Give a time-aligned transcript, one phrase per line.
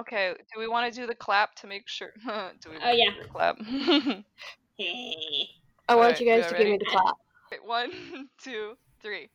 [0.00, 2.10] Okay, do we want to do the clap to make sure?
[2.60, 3.10] do we Oh, yeah.
[3.16, 3.58] do the clap?
[4.76, 5.46] Hey.
[5.88, 7.14] I want Alright, you guys to all give me the clap.
[7.52, 7.92] Okay, one,
[8.42, 9.30] two, three.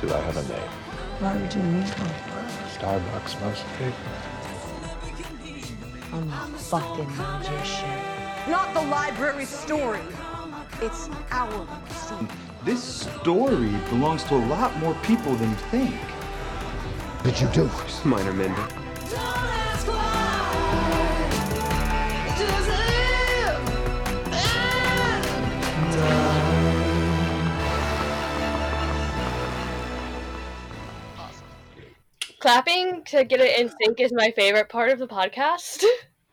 [0.00, 0.70] Do I have a name?
[1.20, 2.10] What would you need one?
[2.74, 3.92] Starbucks mostly.
[6.12, 8.50] I'm a fucking magician.
[8.50, 10.00] Not the library story.
[10.80, 12.28] It's our scene.
[12.64, 15.96] This story belongs to a lot more people than you think.
[17.24, 17.68] Did you do?
[18.04, 18.68] Minor Mender.
[32.38, 35.84] Clapping to get it in sync is my favorite part of the podcast.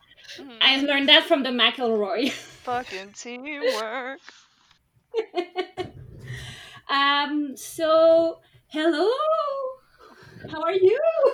[0.61, 2.31] I learned that from the McElroy.
[2.31, 4.19] Fucking teamwork.
[6.89, 7.55] um.
[7.55, 9.09] So, hello.
[10.49, 10.99] How are you?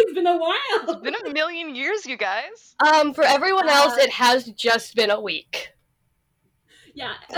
[0.00, 0.54] it's been a while.
[0.88, 2.74] It's been a million years, you guys.
[2.86, 5.72] Um, for everyone else, Uh, it has just been a week.
[6.94, 7.14] yeah.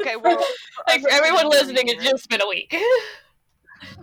[0.00, 0.42] Okay, well,
[0.88, 2.74] Like for us, it's been a everyone listening, it's just been a week.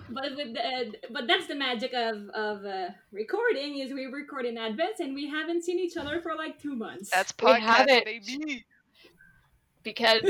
[0.09, 4.58] but with the, but that's the magic of of uh, recording is we record in
[4.58, 7.09] advance and we haven't seen each other for like two months.
[7.09, 8.06] That's We podcast, haven't.
[8.06, 8.66] baby.
[9.84, 10.22] because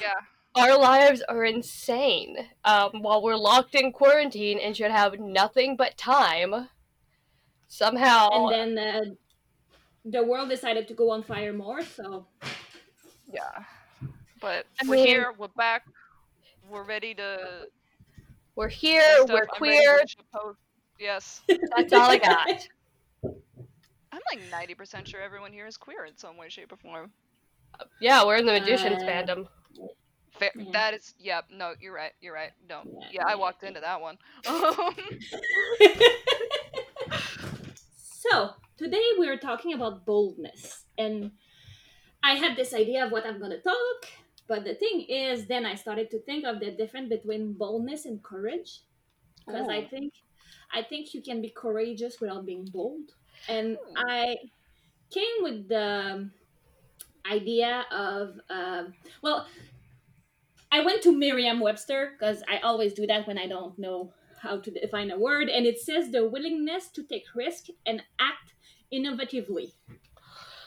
[0.00, 0.20] Yeah.
[0.54, 2.36] Our lives are insane.
[2.64, 6.68] Um, while we're locked in quarantine and should have nothing but time,
[7.68, 9.00] somehow and then uh,
[10.04, 11.82] the world decided to go on fire more.
[11.82, 12.26] So
[13.32, 13.64] Yeah.
[14.40, 15.86] But I we're mean- here, we're back,
[16.68, 17.68] we're ready to
[18.56, 20.02] we're here, we're I'm queer.
[20.98, 21.40] Yes.
[21.48, 22.68] That's all I got.
[24.12, 27.10] I'm like 90% sure everyone here is queer in some way, shape, or form.
[28.00, 29.48] Yeah, we're in the magicians Uh, fandom.
[30.38, 30.70] Fair, Yeah.
[30.72, 32.52] That is, yeah, no, you're right, you're right.
[32.68, 32.82] No.
[32.84, 34.18] Yeah, Yeah, I walked into that one.
[38.22, 41.32] so today we're talking about boldness and
[42.22, 44.06] i had this idea of what i'm going to talk
[44.48, 48.22] but the thing is then i started to think of the difference between boldness and
[48.22, 48.80] courage
[49.46, 50.12] because i think
[50.72, 53.10] i think you can be courageous without being bold
[53.48, 53.94] and Ooh.
[53.96, 54.36] i
[55.10, 56.28] came with the
[57.30, 59.46] idea of um well
[60.72, 64.70] i went to merriam-webster because i always do that when i don't know how to
[64.70, 68.54] define a word and it says the willingness to take risk and act
[68.92, 69.72] innovatively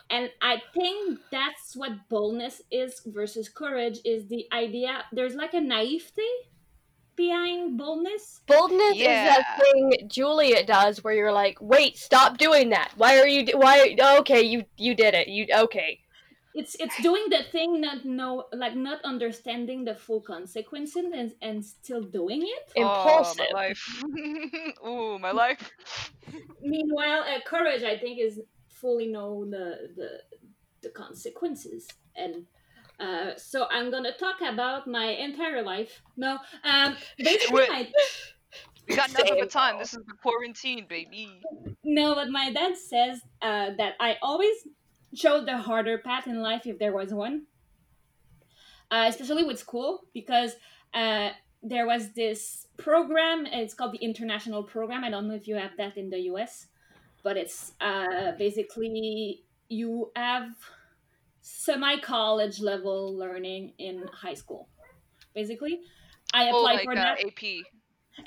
[0.10, 5.60] and i think that's what boldness is versus courage is the idea there's like a
[5.62, 6.34] naivety
[7.16, 12.92] behind boldness Boldness is that thing Juliet does where you're like, wait, stop doing that.
[12.96, 13.46] Why are you?
[13.46, 13.96] d- Why?
[14.20, 15.28] Okay, you you did it.
[15.28, 16.00] You okay?
[16.56, 21.64] It's it's doing the thing not know like not understanding the full consequences and, and
[21.64, 23.46] still doing it Impulsive.
[23.52, 24.04] Oh, my life.
[24.88, 25.72] Ooh, my life.
[26.62, 28.40] meanwhile uh, courage i think is
[28.70, 30.10] fully know the the,
[30.82, 32.46] the consequences and
[33.00, 37.88] uh, so i'm gonna talk about my entire life no um basically my,
[38.88, 39.40] We got nothing Same.
[39.40, 39.80] but time.
[39.80, 41.42] This is the quarantine, baby.
[41.84, 44.56] no but my dad says uh, that i always
[45.16, 47.44] chose the harder path in life if there was one
[48.92, 50.54] uh, especially with school because
[50.94, 51.30] uh,
[51.64, 55.72] there was this program it's called the international program i don't know if you have
[55.78, 56.68] that in the us
[57.24, 60.50] but it's uh, basically you have
[61.42, 64.68] semi college level learning in high school
[65.34, 65.80] basically
[66.34, 67.44] i Oh, applied like for uh, that AP.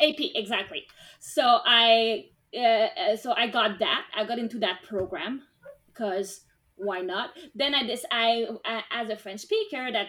[0.01, 0.85] AP exactly.
[1.19, 2.27] So I
[2.57, 4.05] uh, so I got that.
[4.15, 5.43] I got into that program
[5.87, 6.43] because
[6.79, 7.31] why not?
[7.55, 10.09] Then I this I, I as a French speaker that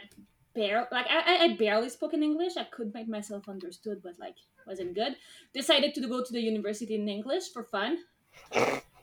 [0.53, 2.57] bare like I, I- I barely spoke in English.
[2.57, 4.35] I could make myself understood, but like
[4.67, 5.15] wasn't good.
[5.53, 7.97] Decided to go to the university in English for fun.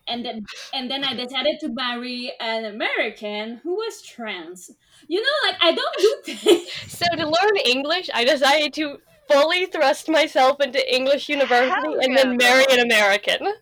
[0.08, 4.70] And then, and then I decided to marry an American who was trans.
[5.08, 6.70] You know, like I don't do things.
[6.86, 12.36] So to learn English, I decided to fully thrust myself into English university and then
[12.36, 13.52] marry an American.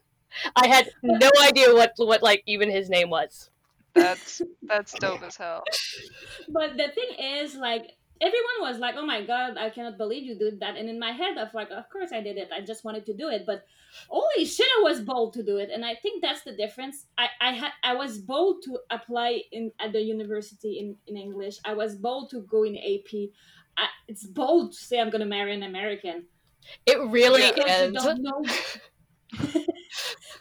[0.54, 3.50] I had no idea what what like even his name was.
[3.94, 5.62] That's that's dope as hell.
[6.48, 10.36] But the thing is, like, everyone was like, "Oh my god, I cannot believe you
[10.36, 12.48] did that!" And in my head, I was like, "Of course I did it.
[12.54, 13.64] I just wanted to do it." But
[14.08, 17.06] holy shit, I was bold to do it, and I think that's the difference.
[17.18, 21.58] I I had I was bold to apply in at the university in in English.
[21.64, 23.30] I was bold to go in AP.
[23.76, 26.26] I, it's bold to say I'm gonna marry an American.
[26.86, 27.92] It really is.
[27.92, 28.42] don't know.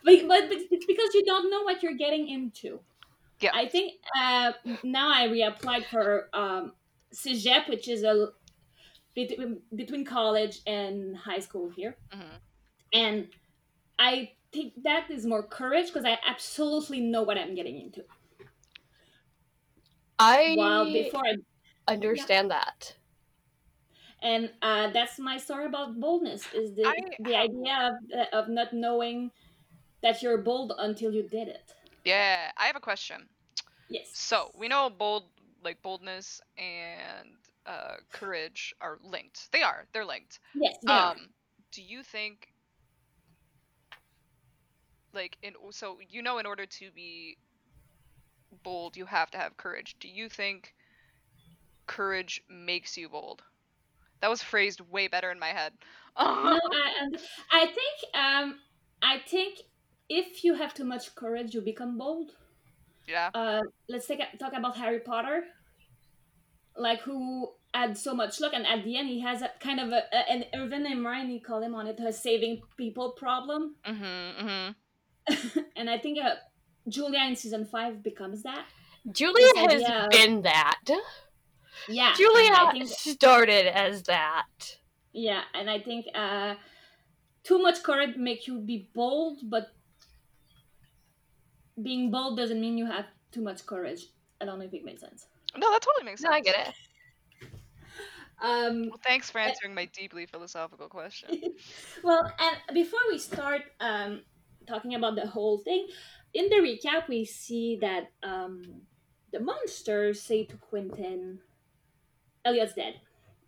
[0.03, 2.79] but, but but it's because you don't know what you're getting into.
[3.43, 3.51] Yeah.
[3.53, 4.53] I think uh,
[4.83, 6.73] now I reapplied for um,
[7.13, 8.29] CEGEP, which is a
[9.15, 12.39] between between college and high school here, Mhm.
[12.93, 13.27] and
[13.99, 18.03] I think that is more courage because I absolutely know what I'm getting into.
[20.19, 21.35] I While before I
[21.93, 22.95] understand that.
[24.21, 28.49] and uh, that's my story about boldness is the I the have- idea of, of
[28.49, 29.31] not knowing
[30.01, 31.73] that you're bold until you did it
[32.03, 33.29] Yeah, I have a question.
[33.89, 35.29] yes So we know bold,
[35.63, 37.29] like boldness and
[37.65, 39.51] uh, courage are linked.
[39.51, 39.87] They are.
[39.93, 40.39] They're linked.
[40.53, 41.11] yes they are.
[41.11, 41.29] Um,
[41.71, 42.53] do you think,
[45.13, 47.37] like, in so you know, in order to be
[48.63, 49.97] bold, you have to have courage.
[49.99, 50.73] Do you think
[51.87, 53.43] courage makes you bold?
[54.21, 55.73] That was phrased way better in my head.
[56.43, 57.07] no I,
[57.51, 58.59] I think um
[59.01, 59.59] I think
[60.09, 62.31] if you have too much courage you become bold
[63.07, 63.29] yeah.
[63.33, 65.43] uh let's take a, talk about Harry Potter
[66.77, 69.89] like who had so much luck and at the end he has a kind of
[69.89, 74.47] a, a and Irvin and Hermione call him on it a saving people problem Mm-hmm.
[74.47, 75.59] Mm-hmm.
[75.75, 76.35] and I think uh,
[76.87, 78.65] Julia in season five becomes that.
[79.09, 80.81] Julia This has idea of- been that.
[81.87, 84.77] Yeah, Julia think, started as that.
[85.13, 86.55] yeah, and I think uh,
[87.43, 89.67] too much courage make you be bold, but
[91.81, 94.07] being bold doesn't mean you have too much courage.
[94.39, 95.27] I don't know if it makes sense.
[95.57, 96.31] No, that totally makes sense.
[96.31, 96.73] No, I get it.
[98.41, 101.41] Um, Well, thanks for answering my deeply philosophical question.
[102.03, 104.21] well, and before we start um,
[104.67, 105.87] talking about the whole thing,
[106.33, 108.81] in the recap we see that um,
[109.31, 111.39] the monsters say to Quentin,
[112.43, 112.99] "Eliot's dead."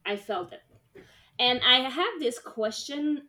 [0.05, 0.61] I felt it,
[1.39, 3.27] and I have this question.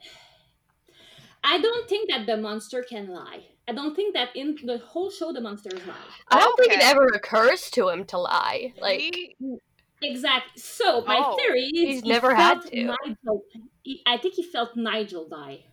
[1.44, 3.46] I don't think that the monster can lie.
[3.68, 5.94] I don't think that in the whole show the monster is lie.
[6.30, 8.72] I don't think it ever occurs to him to lie.
[8.80, 9.00] Like,
[9.40, 9.58] We-
[10.00, 10.62] Exactly.
[10.62, 12.84] So my Oh, theory is he's he never had to.
[12.84, 13.42] Nigel,
[13.82, 15.64] he- I think he felt Nigel die.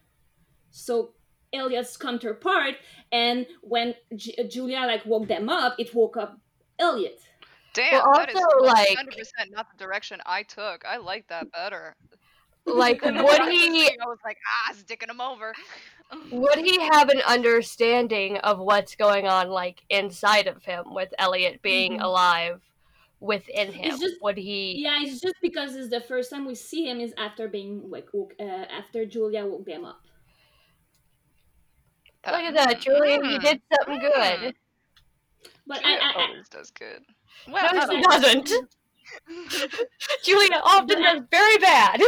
[0.71, 1.13] So
[1.53, 2.73] Eliot's counterpart,
[3.11, 6.39] and when J- Julia like woke them up, it woke up
[6.79, 7.19] Eliot.
[7.73, 10.83] damn, Well, that is also, like- 100% not the direction I took.
[10.85, 11.95] I like that better.
[12.65, 14.37] like And then would when I was he I was like,
[14.67, 15.53] ah, sticking him over.
[16.31, 21.61] Would he have an understanding of what's going on like inside of him with Eliot
[21.61, 22.03] being Mhm.
[22.03, 22.61] alive
[23.19, 23.99] within him?
[23.99, 27.13] just- would he Yeah, it's just because it's the first time we see him is
[27.17, 30.01] after being like woke, uh, after Julia woke them up.
[32.25, 33.41] Look at that, Julia, you Mm.
[33.41, 34.55] did something good.
[35.67, 37.03] But I, Julia I, I always does good.
[37.47, 38.51] Well, No, she doesn't.
[40.23, 42.01] Julia often does very bad.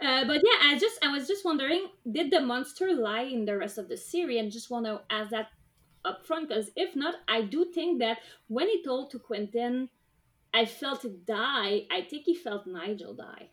[0.00, 3.56] Uh, but yeah, I just I was just wondering, did the monster lie in the
[3.56, 4.40] rest of the series?
[4.40, 5.48] And just want to ask that
[6.04, 8.18] up front, because if not, I do think that
[8.48, 9.88] when he told to Quentin,
[10.52, 11.86] I felt it die.
[11.90, 13.48] I think he felt Nigel die.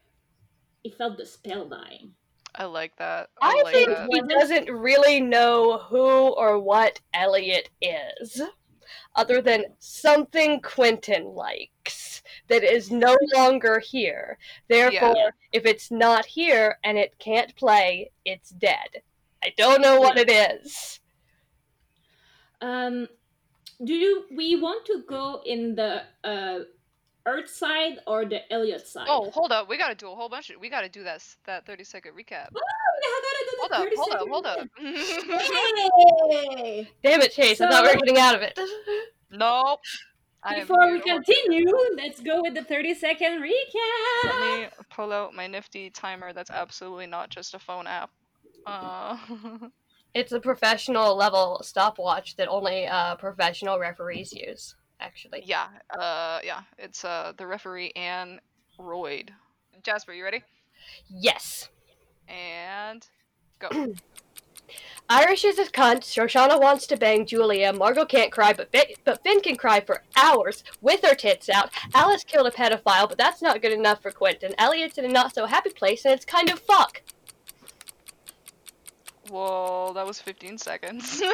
[0.83, 2.13] He felt the spell dying.
[2.53, 3.29] I like that.
[3.41, 4.09] I, I like think that.
[4.11, 8.41] he doesn't really know who or what Eliot is,
[9.15, 12.20] other than something Quentin likes
[12.51, 14.37] that is no longer here.
[14.67, 19.01] Therefore, if it's not here and it can't play, it's dead.
[19.41, 20.99] I don't know what it is.
[22.59, 23.07] Um,
[23.83, 26.59] do you we want to go in the uh
[27.25, 29.07] Earth side or the Eliot side?
[29.07, 29.69] Oh, hold up.
[29.69, 30.59] We gotta do a whole bunch of.
[30.59, 32.49] We gotta do that that thirty second recap.
[32.53, 32.59] Oh,
[33.03, 35.39] I gotta do Hold up, hold up, second hold up.
[35.39, 36.57] recap.
[36.59, 36.91] Yay!
[37.01, 37.61] Damn it, Chase!
[37.61, 38.59] I thought we were getting out of it.
[39.31, 39.79] nope.
[40.49, 44.23] Before we continue, let's go with the 30 second recap.
[44.23, 46.33] Let me pull out my nifty timer.
[46.33, 48.09] That's absolutely not just a phone app.
[48.65, 49.17] Uh,
[50.13, 54.75] It's a professional level stopwatch that only uh, professional referees use.
[54.99, 55.67] Actually, yeah,
[55.97, 56.61] uh, yeah.
[56.77, 58.39] It's uh the referee Anne
[58.77, 59.31] Royd.
[59.83, 60.43] Jasper, you ready?
[61.09, 61.69] yes.
[62.27, 63.07] And
[63.59, 63.69] go.
[65.09, 66.01] Irish is a cunt.
[66.01, 67.73] Shoshana wants to bang Julia.
[67.73, 71.69] Margo can't cry, but Fen, but Fen can cry for hours with her tits out.
[71.93, 74.53] Alice killed a pedophile, but that's not good enough for Quentin.
[74.57, 77.01] Eliot's in a not so happy place, and it's kind of fuck.
[79.29, 81.21] Whoa, that was 15 seconds.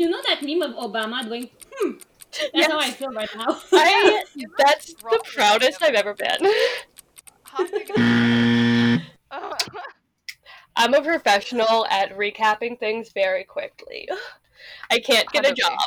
[0.00, 1.90] You know that meme of Obama doing, hmm,
[2.54, 3.60] that's how I feel right now.
[3.70, 4.24] I,
[4.58, 5.82] that's the proudest.
[5.82, 6.38] I've ever been.
[10.76, 14.08] I'm a professional at recapping things very quickly.
[14.90, 15.72] I can't get a job.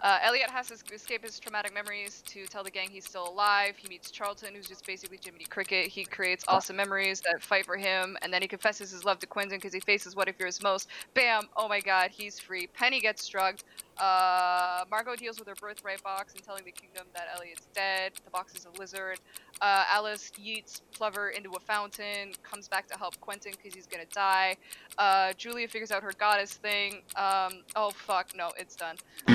[0.00, 3.74] Uh, Eliot has to escape his traumatic memories to tell the gang he's still alive.
[3.76, 5.88] He meets Charlton, who's just basically Jiminy Cricket.
[5.88, 9.26] He creates awesome memories that fight for him, and then he confesses his love to
[9.26, 10.88] Quentin because he faces what he fears most.
[11.14, 11.48] Bam!
[11.56, 12.68] Oh my god, he's free.
[12.68, 13.64] Penny gets drugged.
[13.98, 18.12] Uh, Margo deals with her birthright box and telling the kingdom that Eliot's dead.
[18.24, 19.18] The box is a lizard.
[19.60, 24.04] Uh, Alice yeets Plover into a fountain, comes back to help Quentin because he's gonna
[24.12, 24.56] die.
[24.98, 27.02] Uh, Julia figures out her goddess thing.
[27.16, 28.96] Um, oh fuck, no, it's done.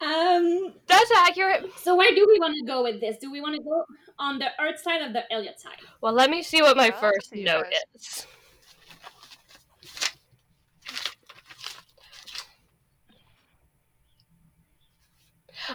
[0.00, 0.72] um.
[0.86, 1.70] That's accurate.
[1.76, 3.16] So where do we want to go with this?
[3.18, 3.84] Do we want to go
[4.18, 5.78] on the Earth side or the Eliot side?
[6.00, 7.82] Well, let me see what my Yeah, I'll first see note guys.
[7.94, 8.26] is.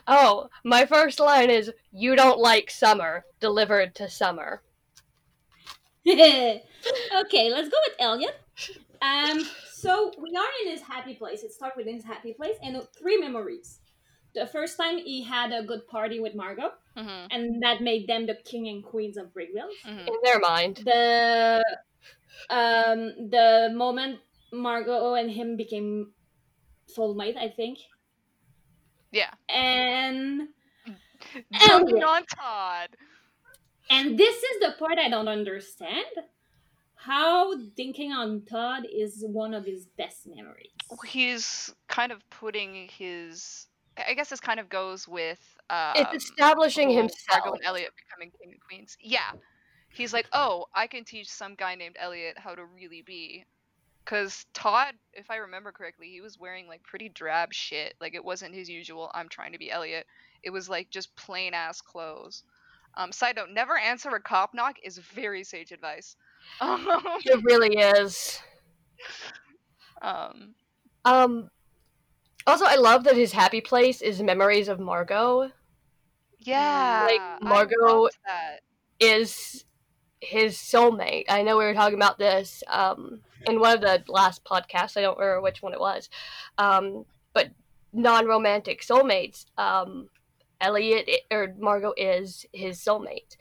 [0.08, 4.62] Oh, my first line is "You don't like summer." Delivered to summer.
[6.08, 6.62] okay,
[7.50, 8.36] let's go with Eliot.
[9.04, 9.44] Um,
[9.74, 11.44] so we are in his happy place.
[11.44, 13.80] It starts with his happy place and three memories.
[14.34, 17.26] The first time he had a good party with Margo, Mm-hmm.
[17.32, 19.74] and that made them the king and queens of Brakebills.
[19.86, 20.08] Mm-hmm.
[20.08, 21.64] In their mind, The
[22.50, 24.20] um the moment
[24.52, 26.14] Margo and him became
[26.96, 27.80] soulmate, I think,
[29.12, 29.32] Yeah.
[29.50, 30.50] and
[31.68, 32.04] Dunking Eliot.
[32.04, 32.90] on Todd.
[33.90, 36.06] and this is the part I don't understand.
[37.04, 40.72] How dinking on Todd is one of his best memories.
[41.06, 43.68] He's kind of putting his.
[43.98, 45.42] I guess this kind of goes with.
[45.70, 47.42] Um, it's establishing himself.
[47.44, 48.96] Margo and Eliot becoming king and queens.
[49.02, 49.32] Yeah.
[49.90, 53.44] He's like, oh, I can teach some guy named Eliot how to really be.
[54.06, 57.96] Because Todd, if I remember correctly, he was wearing like pretty drab shit.
[58.00, 60.06] Like it wasn't his usual, I'm trying to be Eliot.
[60.42, 62.44] It was like just plain ass clothes.
[62.96, 66.16] Um, side note, never answer a cop knock is very sage advice.
[66.62, 66.88] Um,
[67.26, 68.40] It really is.
[70.02, 70.54] um,
[71.06, 71.50] Um.
[72.46, 75.50] Also, I love that his happy place is memories of Margo.
[76.40, 77.08] yeah.
[77.10, 78.10] like Margo-
[79.00, 79.64] is
[80.20, 81.26] his soulmate.
[81.30, 84.98] I know we were talking about this um, in one of the last podcasts.
[84.98, 86.10] I don't remember which one it was.
[86.58, 87.52] Um, but
[87.94, 89.46] non-romantic soulmates.
[89.58, 90.10] Um,
[90.60, 93.38] Eliot or Margo is his soulmate.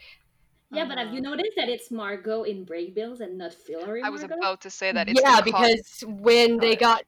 [0.73, 1.25] Yeah, but have you Mhm.
[1.25, 4.39] noticed that it's Margo in Brakebills and not Fillory I was Margo?
[4.39, 5.09] about to say that.
[5.09, 7.05] It's yeah, because when they got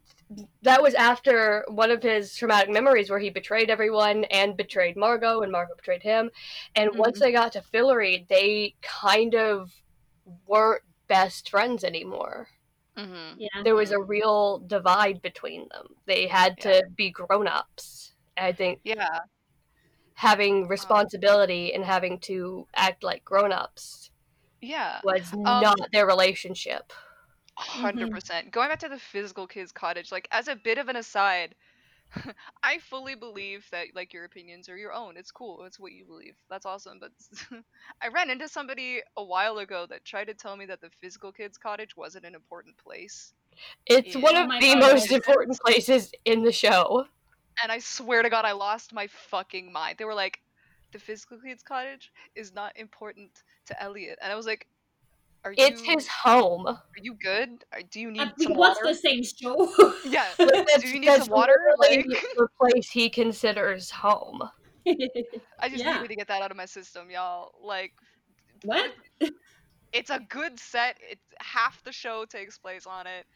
[0.62, 5.42] that was after one of his traumatic memories where he betrayed everyone and betrayed Margo
[5.42, 6.30] and Margo betrayed him.
[6.75, 9.71] And once they got to Fillory, they kind of
[10.47, 12.49] weren't best friends anymore.
[12.97, 13.35] Mhm.
[13.37, 13.62] Yeah.
[13.62, 15.88] There was a real divide between them.
[16.06, 18.14] They had to be grown-ups.
[18.37, 19.21] I think Yeah.
[20.14, 24.11] Having responsibility and having to act like grown-ups
[24.61, 25.02] Yeah.
[25.02, 26.92] was Um, not their relationship.
[27.56, 30.97] 100 percent going back to the physical kids cottage like as a bit of an
[30.97, 31.54] aside
[32.64, 36.04] i fully believe that like your opinions are your own it's cool it's what you
[36.04, 37.12] believe that's awesome but
[38.02, 41.33] i ran into somebody a while ago that tried to tell me that the physical
[41.33, 43.35] kids cottage wasn't an important place
[43.87, 44.23] It's Yeah.
[44.23, 47.06] one Oh of my the God, most important places in the show.
[47.63, 50.41] And i swear to god i lost my fucking mind they were like
[50.93, 53.31] the physical kids cottage is not important
[53.67, 54.67] to eliot and i was like
[55.45, 56.67] are It's his home.
[56.67, 59.93] are you good Or do you need we some watched water the same show.
[60.05, 64.43] yeah Like, do you need some water literally like the place he considers home.
[64.87, 65.95] I just Yeah.
[65.97, 67.53] needed to get that out of my system, y'all.
[67.63, 67.93] Like,
[68.65, 68.91] what?
[69.93, 70.97] it's a good set.
[71.11, 73.27] It's half the show takes place on it.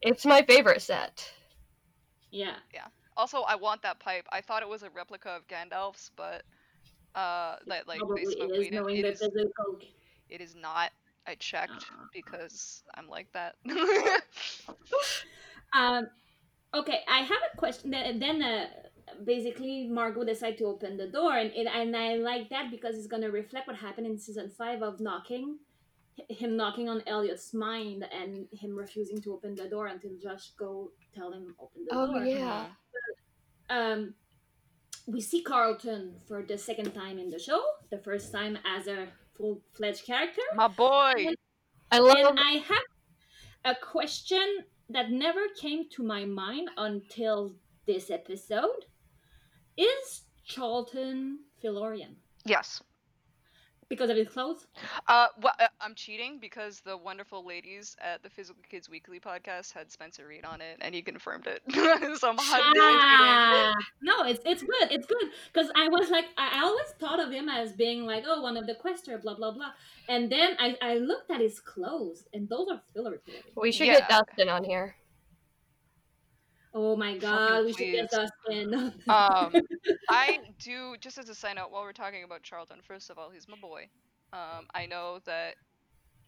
[0.00, 1.28] It's my favorite set.
[2.30, 2.56] Yeah.
[2.72, 2.86] Yeah.
[3.16, 4.26] Also, I want that pipe.
[4.32, 6.42] I thought it was a replica of Gandalf's, but
[7.14, 9.18] uh, that like Probably they smoke is weed knowing It is.
[9.20, 9.78] physical.
[10.28, 10.90] It is not.
[11.26, 12.06] I checked Ah.
[12.12, 13.56] because I'm like that.
[15.74, 16.08] Um,
[16.74, 17.90] okay, I have a question.
[17.92, 18.66] Then, uh,
[19.24, 23.06] basically, Margo decided to open the door, and it, and I like that because it's
[23.06, 25.58] gonna reflect what happened in season five of knocking,
[26.28, 30.90] him knocking on Eliot's mind and him refusing to open the door until Josh go
[31.14, 32.16] tell him open the Oh, door.
[32.18, 32.66] Oh yeah.
[33.70, 34.14] Um,
[35.06, 37.62] we see Carlton for the second time in the show.
[37.90, 40.42] The first time as a full fledged character.
[40.54, 41.34] My boy.
[41.90, 42.86] I love And I have
[43.64, 47.54] a question that never came to my mind until
[47.86, 48.84] this episode.
[49.76, 52.16] Is Charlton Fillorian?
[52.44, 52.82] Yes.
[53.92, 54.66] Because of his clothes.
[55.06, 59.74] Uh, well, uh, I'm cheating because the wonderful ladies at the Physical Kids Weekly podcast
[59.74, 61.60] had Spencer Reed on it, and he confirmed it.
[62.18, 64.90] so I'm 100% Ah, no, it's it's good.
[64.90, 68.24] It's good because I was like, I I always thought of him as being like,
[68.26, 69.72] oh, one of the quester, blah blah blah.
[70.08, 73.42] And then I I looked at his clothes, and those are filler clothing.
[73.56, 74.00] We should Yeah.
[74.00, 74.96] get Dustin on here.
[76.74, 78.74] Oh my god, we should get Dustin.
[79.08, 79.52] Um,
[80.10, 82.78] I do just as a side note while we're talking about Charlton.
[82.82, 83.88] First of all, he's my boy.
[84.32, 85.54] Um, I know that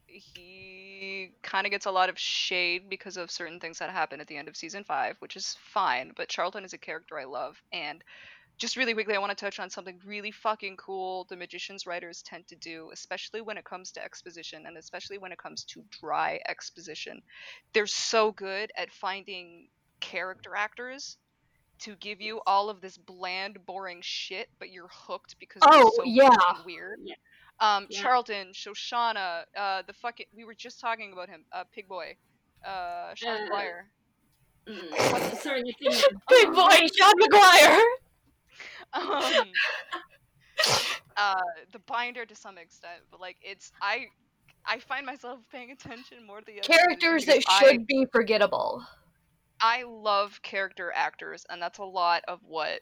[0.07, 4.27] he kind of gets a lot of shade because of certain things that happen at
[4.27, 6.11] the end of season five, which is fine.
[6.15, 8.03] But Charlton is a character I love, and
[8.57, 12.21] just really quickly, I want to touch on something really fucking cool the magician's writers
[12.21, 15.83] tend to do, especially when it comes to exposition and especially when it comes to
[15.99, 17.21] dry exposition.
[17.73, 19.67] They're so good at finding
[19.99, 21.17] character actors
[21.79, 26.05] to give you all of this bland, boring shit, but you're hooked because Oh, they're
[26.05, 26.29] so yeah.
[26.29, 26.99] fucking weird.
[27.03, 27.15] Yeah.
[27.59, 28.01] Um, Yeah.
[28.01, 32.15] Charlton, Shoshana, uh, the fucking we were just talking about him, uh, Pig Boy,
[32.65, 33.81] uh, Sean Uh, McGuire.
[34.67, 37.81] Mm, Sorry, you think Big boy, Sean McGuire.
[38.93, 39.47] um,
[41.17, 41.35] uh,
[41.71, 44.05] the binder to some extent, but like it's I,
[44.65, 48.83] I find myself paying attention more to the exposition Characters that because should be forgettable.
[49.65, 52.81] I, love character actors, and that's a lot of what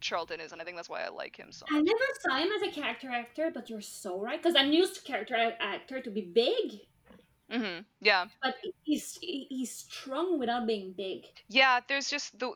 [0.00, 2.48] Charlton is, and I think that's why I like him so I never saw him
[2.56, 4.42] as a character actor, but you're so right.
[4.42, 6.80] Because I'm used to character actor to be big,
[7.50, 7.82] Mm-hmm.
[8.00, 11.26] Yeah, but he's he's strong without being big.
[11.48, 11.80] yeah.
[11.86, 12.52] There's just the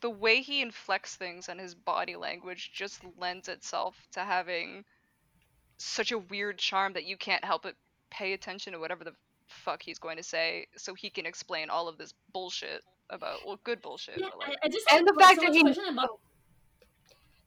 [0.00, 4.84] the way he inflects things and his body language just lends itself to having
[5.78, 7.74] such a weird charm that you can't help but
[8.10, 9.14] pay attention to whatever the
[9.48, 13.58] fuck he's going to say, so he can explain all of this bullshit about well,
[13.64, 14.18] good bullshit.
[14.18, 16.20] Yeah, like, I, I just And the have fact so that he- question about.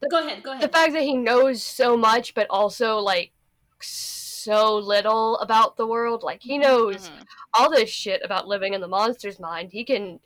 [0.10, 3.31] Go ahead, go The fact that he knows so much, but also like
[3.79, 6.24] so little about the world.
[6.24, 7.24] Like he knows mhm.
[7.53, 9.72] all this shit about living in the monster's mind.
[9.72, 10.20] He can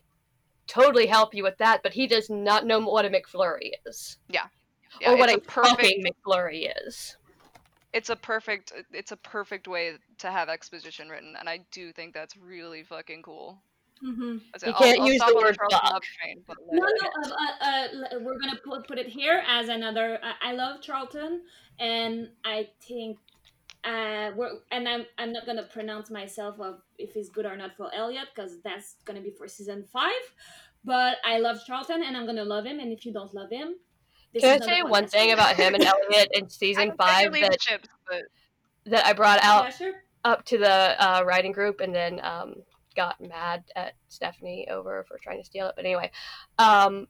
[0.66, 4.16] totally help you with that, but he does not know what a McFlurry is.
[4.28, 4.46] yeah,
[5.06, 7.16] or what a, a perfect McFlurry is.
[7.96, 12.12] It's a perfect it's a perfect way to have exposition written and i do think
[12.14, 13.62] that's really fucking cool
[14.00, 14.66] hmm That's it.
[14.66, 15.90] You I'll- can't I'll use stop the word Charlton.
[15.92, 20.18] Love train, No, no, uh, uh, uh, we're gonna put, put it here as another.
[20.22, 21.42] I, I love Charlton,
[21.78, 23.16] and I think,
[23.84, 27.74] uh, we're and I'm I'm not gonna pronounce myself of if he's good or not
[27.78, 30.24] for Eliot because that's gonna be for season five.
[30.84, 32.78] But I love Charlton, and I'm gonna love him.
[32.80, 33.76] And if you don't love him, this
[34.40, 36.98] Can I is not say the one thing about him and Eliot in season don't
[36.98, 38.22] think I five that, chips, but
[38.86, 39.92] that I brought out Yeah, sure.
[40.24, 40.70] up to the
[41.02, 42.54] uh, writing group and then um,
[42.94, 45.74] got mad at Stephanie over for trying to steal it.
[45.76, 46.10] But anyway,
[46.58, 47.06] um,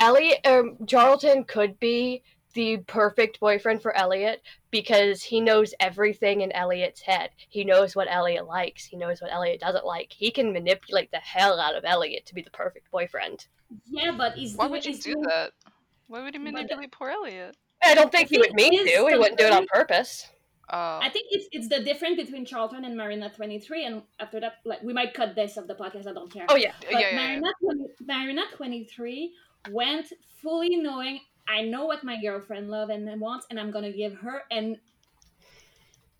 [0.00, 2.22] Eliot um, Charlton could be
[2.54, 7.30] the perfect boyfriend for Eliot because he knows everything in Eliot's head.
[7.48, 8.84] He knows what Eliot likes.
[8.84, 10.12] He knows what Eliot doesn't like.
[10.12, 13.46] He can manipulate the hell out of Eliot to be the perfect boyfriend.
[13.86, 14.72] Yeah, but he's why doing.
[14.72, 15.52] would you he's do doing- that?
[16.12, 17.56] Why would he But the- manipulate poor Eliot?
[17.82, 19.06] I don't think he would mean to.
[19.08, 20.28] He wouldn't do it on purpose.
[20.70, 24.38] Oh, I think it's it's the difference between Charlton and Marina Twenty Three, and after
[24.40, 26.06] that, like we might cut this of the podcast.
[26.06, 26.44] I don't care.
[26.50, 26.72] Oh yeah.
[26.80, 27.40] But yeah, yeah, yeah.
[27.40, 29.32] Marina, 20, Marina 23
[29.70, 34.14] went fully knowing I know what my girlfriend love and wants, and I'm gonna give
[34.18, 34.76] her and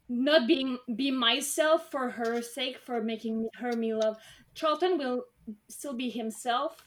[0.09, 4.17] not being be myself for her sake for making her me love.
[4.55, 5.25] Charlton will
[5.69, 6.83] still be himself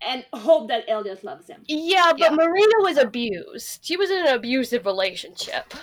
[0.00, 1.62] and hope that Eliot loves him.
[1.66, 2.30] Yeah, but Yeah.
[2.30, 3.84] Marina was abused.
[3.84, 5.74] She was in an abusive relationship.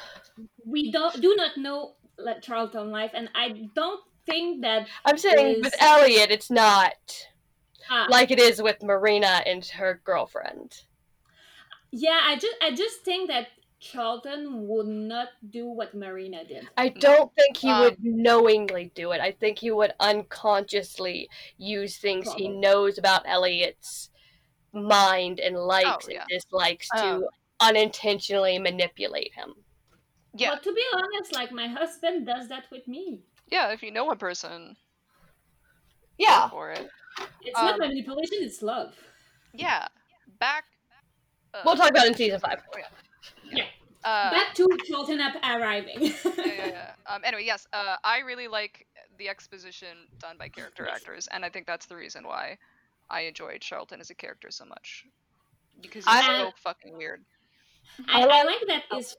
[0.65, 5.57] We don't do not know like Charlton life, and I don't think that I'm saying
[5.57, 6.93] Is- with Eliot, it's not
[7.89, 10.81] ah, like it is with Marina and her girlfriend.
[11.91, 13.47] yeah, I just I just think that
[13.91, 16.67] Charlton would not do what Marina did.
[16.75, 19.21] I don't think he Um, would knowingly do it.
[19.21, 24.09] I think he would unconsciously use things he knows about Eliot's
[24.73, 26.21] mind and likes Oh, yeah.
[26.21, 29.53] and dislikes Um, to unintentionally manipulate him.
[30.33, 33.21] yeah, But to be honest, like my husband does that with me.
[33.47, 33.71] yeah.
[33.71, 35.29] If you know a person, go
[36.17, 36.49] Yeah.
[36.49, 36.89] for it.
[37.41, 38.97] It's not Um, manipulation; it's love.
[39.53, 39.87] Yeah,
[40.39, 40.65] back.
[41.53, 42.61] Uh, We'll talk about it in season five.
[44.03, 45.97] Uh, Back to Charlton up arriving.
[46.01, 46.91] yeah, yeah, yeah.
[47.07, 48.85] Um, anyway, yes, uh, I really like
[49.17, 52.57] the exposition done by character actors, and I think that's the reason why
[53.09, 55.05] I enjoyed Charlton as a character so much
[55.81, 57.23] because he's I- so fucking weird.
[58.07, 59.15] I, I I like- like that his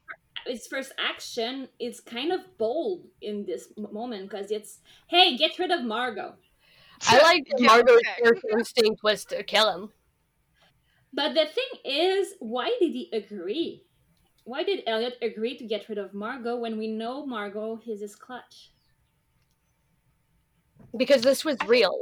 [0.46, 5.70] his first action is kind of bold in this moment because it's hey, get rid
[5.72, 6.34] of Margo.
[7.08, 8.22] I like that Yeah, Margo's okay.
[8.24, 9.90] first instinct was to kill him.
[11.12, 13.82] But the thing is, why did he agree?
[14.46, 18.14] Why did Eliot agree to get rid of Margo when we know Margo is his
[18.14, 18.70] clutch?
[20.96, 22.00] Because this was real.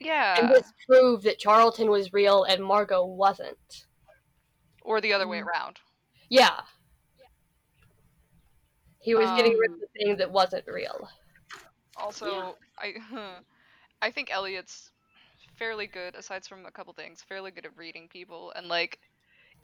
[0.00, 0.38] Yeah.
[0.40, 3.86] And this proved that Charlton was real and Margo wasn't.
[4.84, 5.46] or the other way Mm.
[5.46, 5.78] around.
[6.28, 6.60] Yeah.
[9.00, 11.08] He was getting rid Um, of the thing that wasn't real.
[11.96, 12.96] Also, I
[14.00, 14.90] I think Eliot's
[15.56, 18.98] fairly good aside from a couple things, fairly good at reading people and like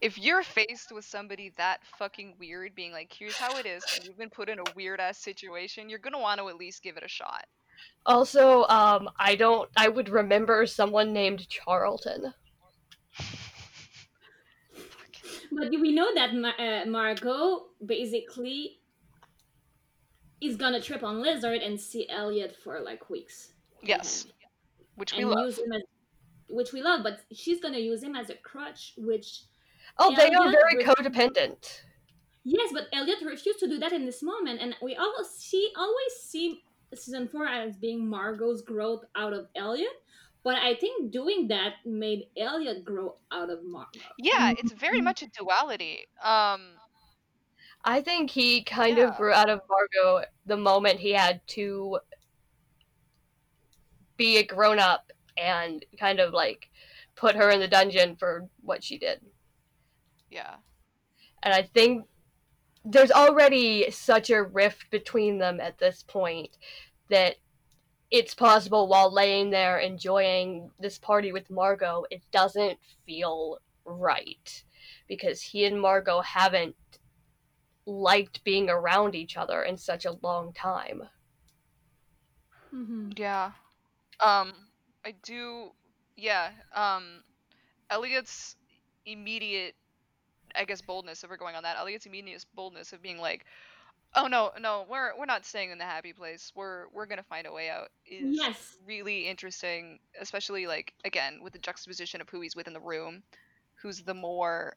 [0.00, 4.04] if you're faced with somebody that fucking weird being like here's how it is and
[4.04, 6.82] you've been put in a weird ass situation, you're going to want to at least
[6.82, 7.46] give it a shot.
[8.06, 9.68] Also, um, I don't.
[9.76, 12.34] I would remember someone named Charlton.
[15.52, 18.80] But we know that Ma- uh, Margo basically
[20.40, 23.52] is gonna trip on Lizard and see Eliot for like weeks.
[23.82, 24.26] Yes,
[24.96, 25.46] which we and love.
[25.46, 25.82] use him as,
[26.48, 29.42] which we love, but she's gonna use him as a crutch, which
[29.98, 31.82] Oh, they are very was- codependent.
[32.44, 36.12] yes, but Eliot refused to do that in this moment, and we all see always
[36.22, 36.62] see
[36.94, 39.92] season four as being Margo's growth out of Eliot,
[40.42, 44.00] but I think doing that made Eliot grow out of Margo.
[44.18, 46.06] Yeah, it's very much a duality.
[46.22, 46.61] Um
[47.84, 49.08] I think he kind Yeah.
[49.08, 51.98] of grew out of Margo the moment he had to
[54.16, 56.68] be a grown up and kind of like
[57.14, 59.20] put her in the dungeon for what she did.
[60.31, 60.57] Yeah.
[61.43, 62.07] And I think
[62.85, 66.51] there's already such a rift between them at this point
[67.11, 67.37] that
[68.11, 74.64] it's possible while laying there enjoying this party with Margo, it doesn't feel right
[75.07, 76.77] because he and Margo haven't
[77.87, 81.03] liked being around each other in such a long time.
[82.75, 83.11] Mm-hmm.
[83.17, 83.53] Yeah.
[84.21, 84.53] Um
[85.05, 85.71] I do
[86.17, 87.23] yeah, um
[87.91, 88.57] Eliot's
[89.07, 89.75] immediate
[90.59, 93.47] I guess boldness if we're going on that, Eliot's immediate boldness of being like,
[94.16, 96.53] Oh no, no, we're we're not staying in the happy place.
[96.55, 98.79] We're we're gonna find a way out is Yes.
[98.87, 103.23] really interesting, especially like again with the juxtaposition of who he's with in the room,
[103.77, 104.77] who's the more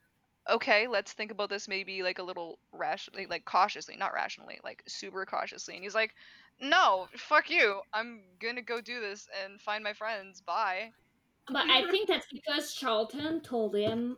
[0.49, 4.83] okay, let's think about this maybe like a little rationally, like cautiously, not rationally, like
[4.87, 5.75] super cautiously.
[5.75, 6.15] And he's like,
[6.59, 7.81] no, fuck you.
[7.93, 10.41] I'm gonna go do this and find my friends.
[10.41, 10.93] Bye.
[11.47, 14.17] But I think that's because Charlton told him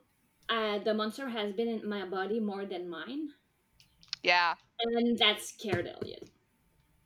[0.49, 3.29] uh, the monster has been in my body more than mine,
[4.23, 4.55] Yeah.
[4.79, 6.29] and that scared Eliot.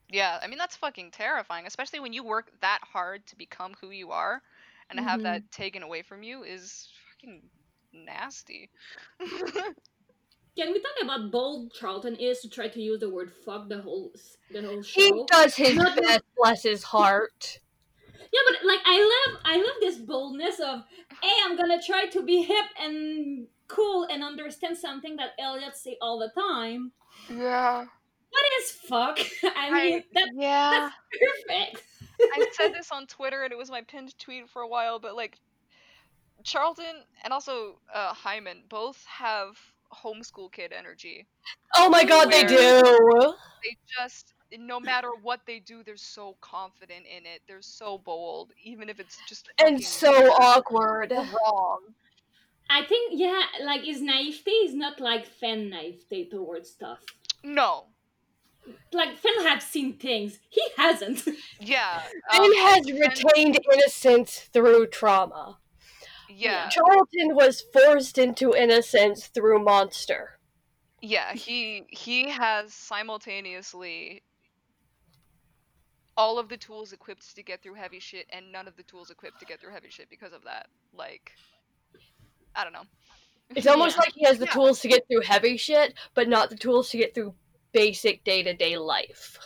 [0.10, 0.40] Yeah.
[0.42, 4.12] I mean, that's fucking terrifying, especially when you work that hard to become who you
[4.12, 4.42] are
[4.90, 7.42] and to have that taken away from you is fucking
[7.94, 8.70] nasty.
[9.20, 13.80] Can we talk about bold Charlton is to try to use the word "fuck" the
[13.82, 14.12] whole
[14.50, 15.00] the whole show?
[15.02, 17.60] He does his Not- best, bless his heart.
[18.38, 20.84] Yeah, but like I love I love this boldness of
[21.22, 25.98] hey, I'm gonna try to be hip and cool and understand something that Eliot say
[26.02, 26.92] all the time.
[27.30, 27.86] yeah.
[28.30, 29.20] What is fuck?
[29.56, 30.90] I mean, that, yeah.
[30.92, 31.84] that's perfect.
[32.22, 35.16] I said this on Twitter and it was my pinned tweet for a while, but
[35.16, 35.40] like
[36.44, 39.58] Charlton and also uh, Hyman both have
[39.94, 41.26] homeschool kid energy.
[41.78, 42.56] Oh my god, they do!
[43.64, 47.42] They just no matter what they do, they're so confident in it.
[47.48, 51.12] They're so bold, even if it's just And so weird awkward.
[51.12, 51.80] or wrong.
[52.70, 57.00] I think yeah, like his naivete is not like fan naivete towards stuff.
[57.44, 57.86] No.
[58.92, 60.40] Like Fen has seen things.
[60.50, 61.24] He hasn't.
[61.62, 62.02] Yeah.
[62.32, 65.60] Fen um, has Fen- retained innocence through trauma.
[66.30, 66.68] Yeah.
[66.68, 70.40] Charlton was forced into innocence through Monster.
[71.02, 74.24] Yeah, he he has simultaneously
[76.18, 79.12] all of the tools equipped to get through heavy shit and none of the tools
[79.12, 80.68] equipped to get through heavy shit because of that.
[80.94, 81.32] Like
[82.56, 82.84] I don't know.
[83.56, 84.00] It's almost Yeah.
[84.06, 84.52] like he has the Yeah.
[84.52, 87.36] tools to get through heavy shit, but not the tools to get through
[87.72, 89.38] basic day to day life.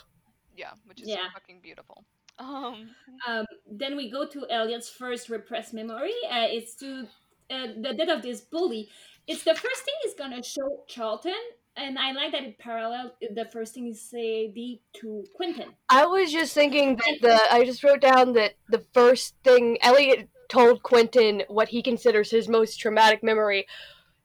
[0.56, 1.30] Yeah, which is Yeah.
[1.32, 2.04] fucking beautiful.
[2.38, 2.94] Um
[3.26, 6.14] Um, then we go to Eliot's first repressed memory.
[6.28, 7.06] Uh, it's to
[7.50, 8.88] uh, the death of this bully.
[9.26, 11.38] It's the first thing he's gonna show Charlton,
[11.76, 14.54] and I like that it paralleled the first thing he said
[15.00, 15.70] to Quentin.
[15.88, 20.28] I was just thinking that the I just wrote down that the first thing Eliot
[20.48, 23.66] told Quentin what he considers his most traumatic memory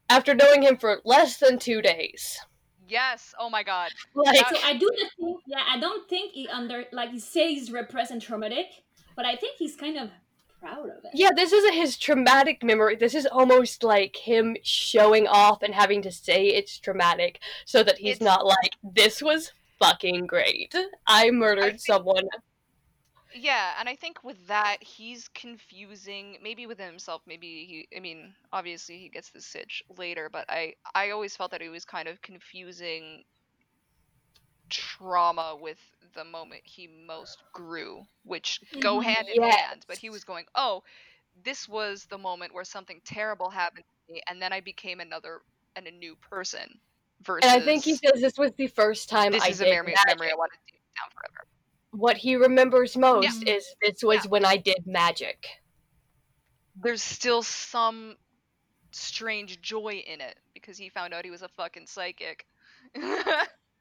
[0.09, 2.39] after knowing him for less than two days.
[2.87, 3.91] yes, oh my god.
[4.13, 7.71] Like So I do not think, yeah, I don't think he under like he says
[7.71, 8.67] repressed and traumatic,
[9.15, 10.09] but I think he's kind of
[10.59, 11.11] proud of it.
[11.13, 12.95] Yeah, this isn't his traumatic memory.
[12.95, 17.97] This is almost like him showing off and having to say it's traumatic so that
[17.99, 20.75] he's It's- not like, this was fucking great.
[21.05, 22.27] I murdered think- someone.
[23.35, 26.37] Yeah, and I think with that, he's confusing.
[26.41, 27.95] Maybe within himself, maybe he.
[27.95, 31.69] I mean, obviously he gets the sitch later, but I I always felt that he
[31.69, 33.25] was kind of confusing
[34.69, 35.79] trauma with
[36.13, 39.03] the moment he most grew, which go Mhm.
[39.03, 39.55] hand in Yes.
[39.55, 39.85] hand.
[39.87, 40.83] But he was going, oh,
[41.43, 45.41] this was the moment where something terrible happened to me, and then I became another
[45.75, 46.79] and a new person.
[47.21, 49.65] Versus, And I think he says this was the first time this I is a
[49.65, 51.47] memory, memory I wanted to take down forever.
[51.91, 53.55] What he remembers most Yeah.
[53.55, 54.29] is this was Yeah.
[54.29, 55.47] when I did magic.
[56.83, 58.15] there's still some
[58.91, 62.45] strange joy in it because he found out he was a fucking psychic.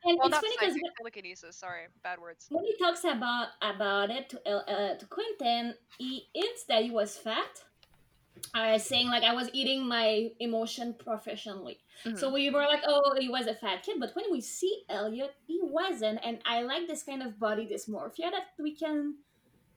[0.07, 1.57] well, it's funny because telekinesis.
[1.57, 2.47] Sorry, bad words.
[2.51, 7.16] when he talks about about it to uh, to Quentin, he hints that he was
[7.16, 7.64] fat.
[8.55, 11.79] Uh, saying like I was eating my emotion professionally.
[12.14, 13.99] So we were like, oh, he was a fat kid.
[13.99, 16.21] But when we see Eliot, he wasn't.
[16.23, 19.16] And I like this kind of body dysmorphia that we can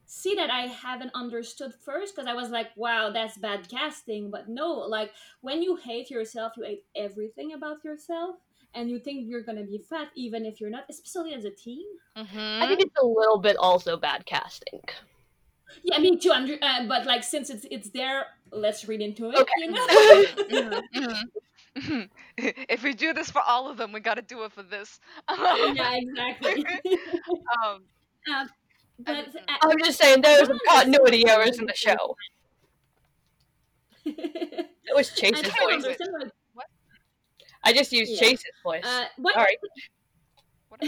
[0.06, 4.32] see that I haven't understood first because I was like, wow, that's bad casting.
[4.32, 8.36] But no, like when you hate yourself, you hate everything about yourself.
[8.76, 11.86] And you think you're gonna be fat even if you're not, especially as a teen.
[12.18, 12.64] Mm-hmm.
[12.64, 14.82] I think it's a little bit also bad casting.
[15.84, 16.32] Yeah, me too.
[16.32, 19.38] I'm, uh, but like since it's it's there, let's read into it.
[19.38, 19.52] Okay.
[20.50, 20.82] You know?
[21.78, 22.02] Mm-hmm.
[22.38, 25.00] if we do this for all of them, we got to do it for this.
[25.30, 26.66] yeah, exactly.
[27.64, 27.84] um,
[29.00, 32.16] but uh, I'm just saying there was some I don't continuity errors in the show.
[34.06, 35.98] It was I Chase's voice.
[37.66, 38.20] Understand why- I just used Yeah.
[38.30, 38.84] Chase's voice.
[38.86, 39.36] Uh, what?
[39.38, 39.58] All right.
[40.70, 40.82] what?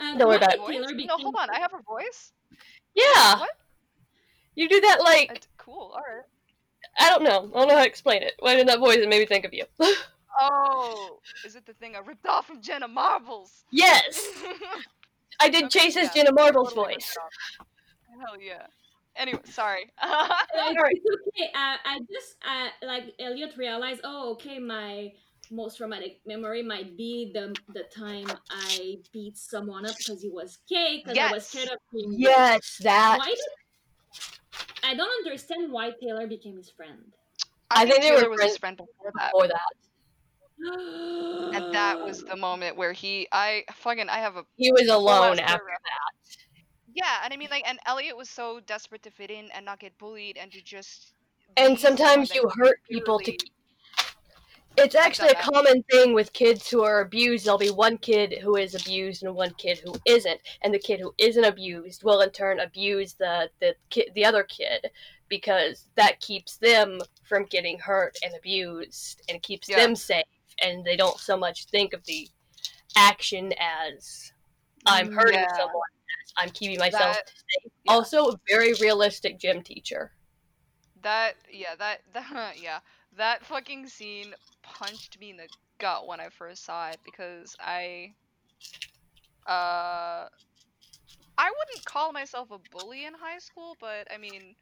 [0.00, 1.06] Uh, Don't worry about it.
[1.06, 1.50] No, hold on.
[1.50, 2.32] I have a voice.
[2.94, 3.38] Yeah.
[3.40, 3.50] What?
[4.54, 5.92] You do that like d- cool.
[5.94, 6.24] All right.
[6.98, 7.50] I don't know.
[7.54, 8.34] I don't know how to explain it.
[8.40, 8.96] Why did that voice?
[8.96, 9.64] It made me think of you.
[10.40, 13.64] Oh, is it the thing I ripped off from Jenna Marbles?
[13.70, 14.28] yes,
[15.40, 17.16] I did Okay, Chase's yeah, Jenna Marbles Totally voice.
[17.60, 17.66] it.
[18.18, 18.66] Hell yeah.
[19.16, 19.90] Anyway, sorry.
[20.54, 21.50] Like, it's okay.
[21.54, 24.00] Uh, I just uh, like Eliot realized.
[24.04, 24.58] Oh, okay.
[24.58, 25.12] My
[25.50, 30.58] most traumatic memory might be the the time I beat someone up because he was
[30.68, 31.02] gay.
[31.02, 31.48] Because I was Yes.
[31.48, 32.10] scared of being.
[32.12, 32.16] gay.
[32.28, 33.18] Yes, that.
[33.18, 33.38] Why did
[34.82, 37.12] I don't understand why Taylor became his friend.
[37.70, 39.32] I think they Taylor were was his friend before that.
[39.32, 39.72] Before that,
[41.54, 45.38] And that was the moment where he, I fucking, I have a he was alone
[45.38, 45.78] ass after paragraph.
[46.94, 49.80] Yeah, and I mean, like, and Eliot was so desperate to fit in and not
[49.80, 51.14] get bullied and to just.
[51.56, 53.52] And sometimes you hurt people to keep.
[54.78, 57.44] It's actually a common thing with kids who are abused.
[57.44, 60.98] There'll be one kid who is abused and one kid who isn't, and the kid
[60.98, 64.90] who isn't abused will in turn abuse the the kid, the other kid,
[65.28, 69.76] because that keeps them from getting hurt and abused, and keeps Yeah.
[69.76, 70.24] them safe,
[70.62, 72.26] and they don't so much think of the
[72.96, 74.32] action as
[74.86, 75.54] I'm hurting Yeah.
[75.54, 75.82] someone,
[76.36, 77.72] I'm keeping myself That- safe.
[77.84, 77.92] yeah.
[77.92, 80.12] Also, a very realistic gym teacher.
[81.02, 82.78] That yeah, that that yeah,
[83.16, 88.14] that fucking scene punched me in the gut when I first saw it because I
[89.46, 90.28] uh
[91.38, 94.54] I wouldn't call myself a bully in high school, but I mean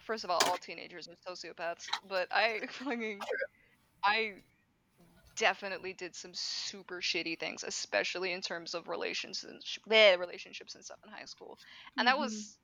[0.00, 3.20] first of all, all teenagers are sociopaths, but I fucking
[4.02, 4.34] I
[5.36, 10.84] definitely did some super shitty things, especially in terms of relations and bleh, relationships and
[10.84, 11.58] stuff in high school.
[11.98, 12.18] And that Mhm.
[12.18, 12.58] was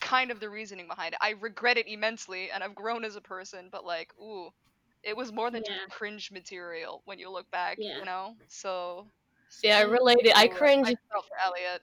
[0.00, 1.20] kind of the reasoning behind it.
[1.22, 4.50] I regret it immensely, and I've grown as a person, but like, ooh,
[5.02, 5.70] it was more than Yeah.
[5.70, 7.98] just cringe material when you look back, Yeah.
[7.98, 8.36] you know.
[8.48, 9.12] So
[9.48, 10.32] See, I related.
[10.34, 10.88] I cringed.
[10.88, 11.80] I felt for Eliot.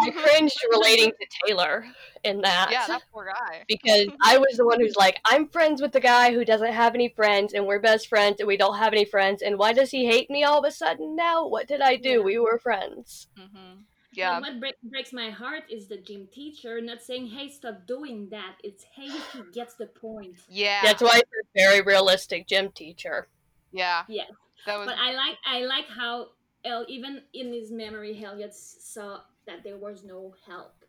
[0.00, 1.86] I cringed relating to Taylor
[2.24, 2.68] in that.
[2.70, 3.64] yeah, that poor guy.
[3.68, 6.94] because I was the one who's like, I'm friends with the guy who doesn't have
[6.94, 9.90] any friends, and we're best friends, and we don't have any friends, and why does
[9.90, 11.46] he hate me all of a sudden now?
[11.48, 12.10] What did I do?
[12.10, 12.18] Yeah.
[12.18, 13.28] We were friends.
[13.36, 17.48] hmm But Yeah, what break, breaks my heart is the gym teacher not saying, "Hey,
[17.48, 21.80] stop doing that." It's, "Hey, he gets the point." yeah, That's why it's a very
[21.82, 23.28] realistic gym teacher.
[23.72, 24.04] yeah.
[24.08, 24.30] Yes.
[24.66, 26.28] That was But I like I like how
[26.66, 30.84] El, even in his memory, Eliot saw that there was no help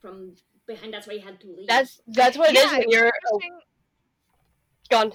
[0.00, 0.34] from
[0.66, 0.94] behind.
[0.94, 1.66] That's why he had to leave.
[1.66, 3.40] That's that's what it is yeah, when you're oh,
[4.90, 5.12] gone.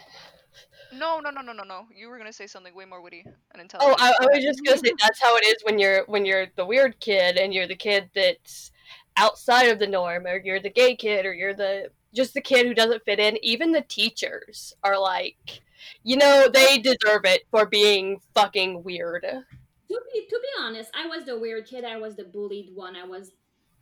[0.93, 1.87] No, no, no, no, no, no.
[1.95, 3.99] You were gonna say something way more witty and intelligent.
[3.99, 4.21] Oh, intelligent.
[4.21, 6.65] I, I was just gonna say that's how it is when you're when you're the
[6.65, 8.71] weird kid and you're the kid that's
[9.17, 12.65] outside of the norm, or you're the gay kid, or you're the just the kid
[12.65, 13.43] who doesn't fit in.
[13.43, 15.61] Even the teachers are like,
[16.03, 19.21] you know, they deserve it for being fucking weird.
[19.23, 21.83] to be to be honest, I was the weird kid.
[21.85, 22.95] I was the bullied one.
[22.95, 23.31] I was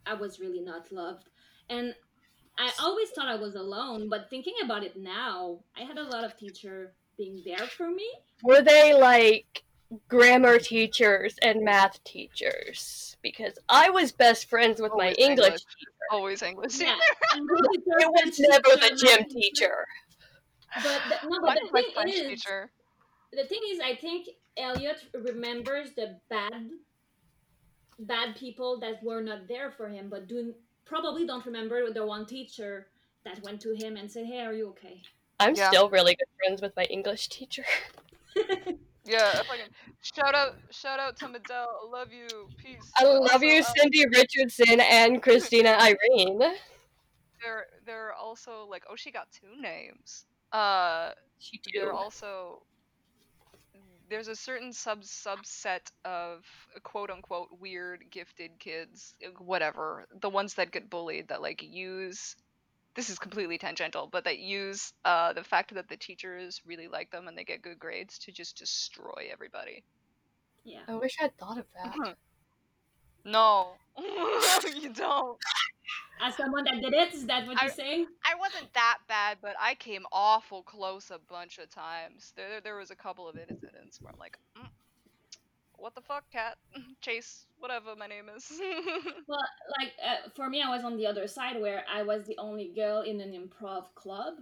[0.06, 1.28] I was really not loved,
[1.70, 1.94] and
[2.58, 4.08] I always thought I was alone.
[4.08, 8.08] But thinking about it now, I had a lot of teacher being there for me.
[8.42, 9.64] Were they like
[10.08, 15.62] grammar teachers and math teachers because I was best friends with my Always English English.
[16.10, 16.80] Always English.
[16.80, 16.96] Yeah.
[17.34, 19.86] It was never the gym teacher.
[20.74, 22.70] But the, no, but the thing French is, teacher.
[23.32, 26.70] the thing is, I think Eliot remembers the bad,
[27.98, 30.54] bad people that were not there for him, but do
[30.84, 32.88] probably don't remember the one teacher
[33.24, 35.02] that went to him and said, "Hey, are you okay?"
[35.40, 35.68] I'm Yeah.
[35.68, 37.64] still really good friends with my English teacher.
[39.04, 39.66] Yeah, fucking
[40.00, 41.66] shout out, shout out to Medell.
[41.66, 42.48] I love you.
[42.62, 42.90] Peace.
[42.96, 46.38] I love you, um, Cindy Richardson and Christina Irene.
[47.42, 50.26] They're they're also like oh she got two names.
[50.52, 52.62] Uh, She they're also
[54.08, 56.44] there's a certain sub subset of
[56.82, 62.36] quote unquote weird gifted kids, uh, whatever, the ones that get bullied that like use
[62.96, 67.10] this is completely tangential, but that use uh the fact that the teachers really like
[67.10, 69.84] them and they get good grades to just destroy everybody.
[70.64, 70.82] Yeah.
[70.88, 71.94] I wish I'd thought of that.
[71.96, 72.16] Mhm.
[73.24, 75.38] No, you don't.
[76.20, 78.06] As someone that did it, is that what I- you're saying?
[78.24, 82.32] I wasn't that bad, but I came awful close a bunch of times.
[82.36, 84.68] There, there was a couple of incidents where I'm like, mm,
[85.76, 86.58] "What the fuck, cat?
[87.00, 88.50] Chase, whatever my name is."
[89.28, 89.38] Well,
[89.78, 92.72] like uh, for me, I was on the other side where I was the only
[92.74, 94.34] girl in an improv club,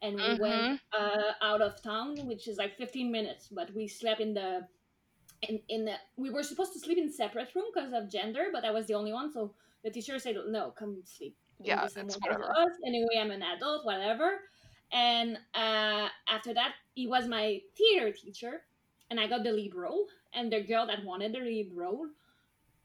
[0.00, 4.20] and we went uh, out of town, which is like 15 minutes, but we slept
[4.20, 4.66] in the
[5.48, 8.64] in in the, we were supposed to sleep in separate room because of gender, but
[8.64, 12.06] I was the only one, so the teacher said, "No, come sleep." Yeah, the same
[12.06, 12.50] it's whatever.
[12.50, 12.72] us.
[12.86, 14.40] Anyway, I'm an adult, whatever.
[14.92, 18.62] And uh, after that, he was my theater teacher,
[19.10, 20.06] and I got the lead role.
[20.34, 22.06] And the girl that wanted the lead role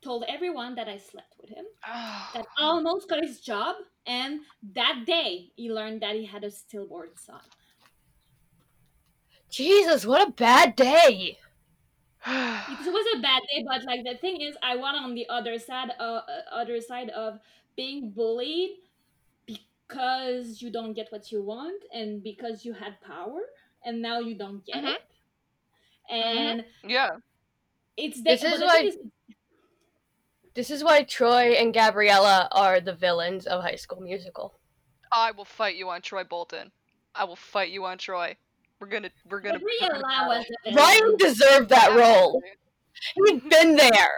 [0.02, 1.66] told everyone that I slept with him
[2.34, 4.42] that almost got his job, and
[4.74, 7.42] that day he learned that he had a stillborn son.
[9.50, 11.40] Jesus, what a bad day.
[12.28, 15.58] It was a bad day, but like the thing is, I went on the other
[15.60, 17.40] side, uh, uh, other side of
[17.76, 18.72] being bullied
[19.46, 23.42] because you don't get what you want, and because you had power,
[23.86, 24.96] and now you don't get Mhm.
[24.96, 25.02] it.
[26.10, 27.18] And yeah,
[27.96, 28.98] it's the, This is why- is,
[30.54, 34.60] This is why Troy and Gabriella are the villains of High School Musical.
[35.12, 36.72] I will fight you on Troy Bolton.
[37.14, 38.36] I will fight you on Troy.
[38.80, 39.60] We're gonna, we're gonna.
[39.60, 40.72] we're gonna Gabriella was battle.
[40.72, 42.42] the Ryan deserved that role.
[43.26, 44.12] He'd been there.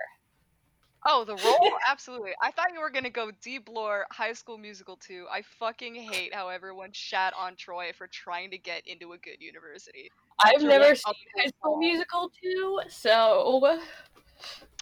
[1.05, 1.71] Oh, the role?
[1.89, 2.31] Absolutely.
[2.41, 5.27] I thought you were gonna go deep lore High School Musical 2.
[5.31, 9.37] I fucking hate how everyone shat on Troy for trying to get into a good
[9.39, 10.11] university.
[10.43, 11.77] I've Troy never up seen High School.
[11.77, 13.79] Musical too, so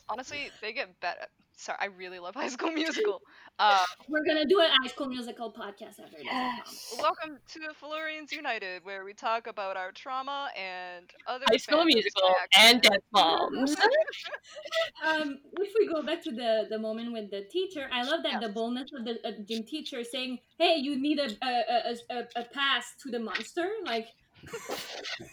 [0.10, 1.28] Honestly, they get better.
[1.60, 3.22] Sorry, I really love High School Musical.
[3.60, 6.28] Uh, We're gonna do an High School Musical podcast after this.
[6.32, 6.62] I
[7.02, 11.86] welcome to Fillorians United, where we talk about our trauma and other High School fandoms
[11.88, 12.28] Musical
[12.60, 12.84] and accident.
[12.84, 13.76] Death Moms.
[15.06, 18.34] um, if we go back to the the moment with the teacher, I love that
[18.34, 18.42] Yes.
[18.44, 22.28] the boldness of the uh, gym teacher saying, "Hey, you need a a, a, a,
[22.36, 24.10] a pass to the monster." Like,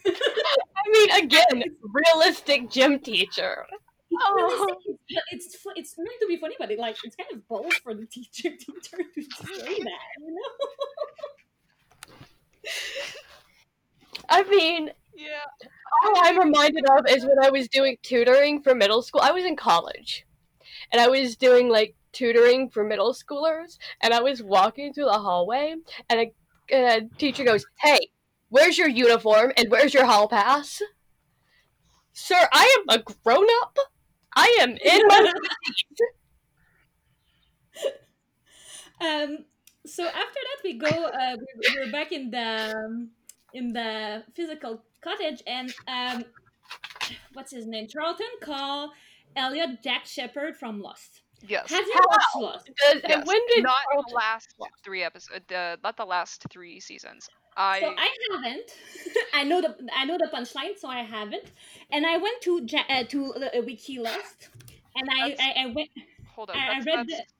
[0.06, 3.66] I mean, again, realistic gym teacher.
[4.20, 4.34] Oh.
[4.38, 4.66] it's, Oh.
[4.66, 7.46] really, it's it's fu- it's meant to be funny, but it like it's kind of
[7.48, 10.40] bold for the teacher teacher to say that, you know?
[14.28, 15.44] I mean, Yeah.
[16.04, 19.20] all I'm reminded of is when I was doing tutoring for middle school.
[19.22, 20.26] I was in college,
[20.92, 25.18] and I was doing like tutoring for middle schoolers, and I was walking through the
[25.20, 25.76] hallway,
[26.10, 26.32] and a,
[26.72, 28.10] and a teacher goes, "Hey,
[28.50, 30.82] where's your uniform and where's your hall pass?"
[32.14, 33.78] Sir, I am a grown up.
[34.36, 35.32] I am in my
[39.00, 39.38] Um,
[39.84, 40.86] so after that, we go.
[40.86, 43.10] Uh, we- we're back in the um,
[43.52, 46.24] in the physical cottage, and um,
[47.32, 47.88] what's his name?
[47.88, 48.92] Charlton call
[49.36, 51.22] Eliot Jack Shephard from Lost.
[51.46, 51.68] Yes.
[51.70, 52.06] Have you How?
[52.08, 52.66] watched Lost?
[52.66, 53.12] Does, Yes.
[53.18, 57.28] And when did not Charlton- the last three episodes, uh, not the last three seasons.
[57.56, 58.70] I, So I haven't.
[59.34, 61.52] I know the I know the punchline, so I haven't.
[61.92, 64.48] And I went to ja- uh, to uh, Wiki Lost,
[64.96, 65.90] and I, That's- I I went.
[66.34, 66.56] hold on.
[66.56, 67.32] I- I That's, read that's,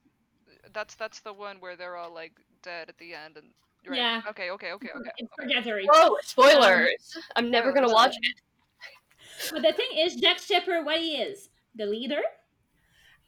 [0.73, 3.47] that's that's the one where they're all like dead at the end and.
[3.87, 3.97] Right.
[3.99, 4.21] Yeah.
[4.29, 4.49] Okay.
[4.49, 4.71] Okay.
[4.71, 4.89] Okay.
[4.95, 5.09] Okay.
[5.17, 5.47] It's okay.
[5.53, 5.85] purgatory.
[5.87, 7.15] Whoa, spoilers!
[7.35, 9.51] I'm never gonna watch it.
[9.51, 12.21] But the thing is, Jack Shephard, what he is, the leader,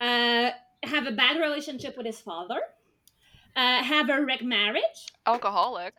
[0.02, 0.50] uh,
[0.84, 2.60] have a bad relationship with his father,
[3.56, 5.94] uh, have a wrecked marriage, Alcoholic.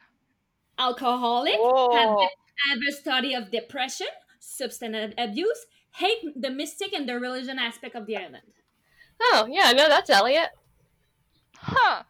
[0.79, 1.95] Alcoholic, oh.
[1.97, 2.29] have, Whoa.
[2.69, 4.07] have a study of depression,
[4.39, 8.45] substance abuse, hate the mystic and the religion aspect of the island.
[9.21, 10.51] Oh yeah, no, that's Eliot.
[11.57, 12.05] Huh.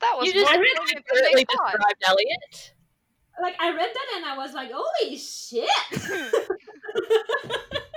[0.00, 2.74] That was You just more read accurately described Eliot.
[3.40, 5.68] Like I read that and I was like, holy shit!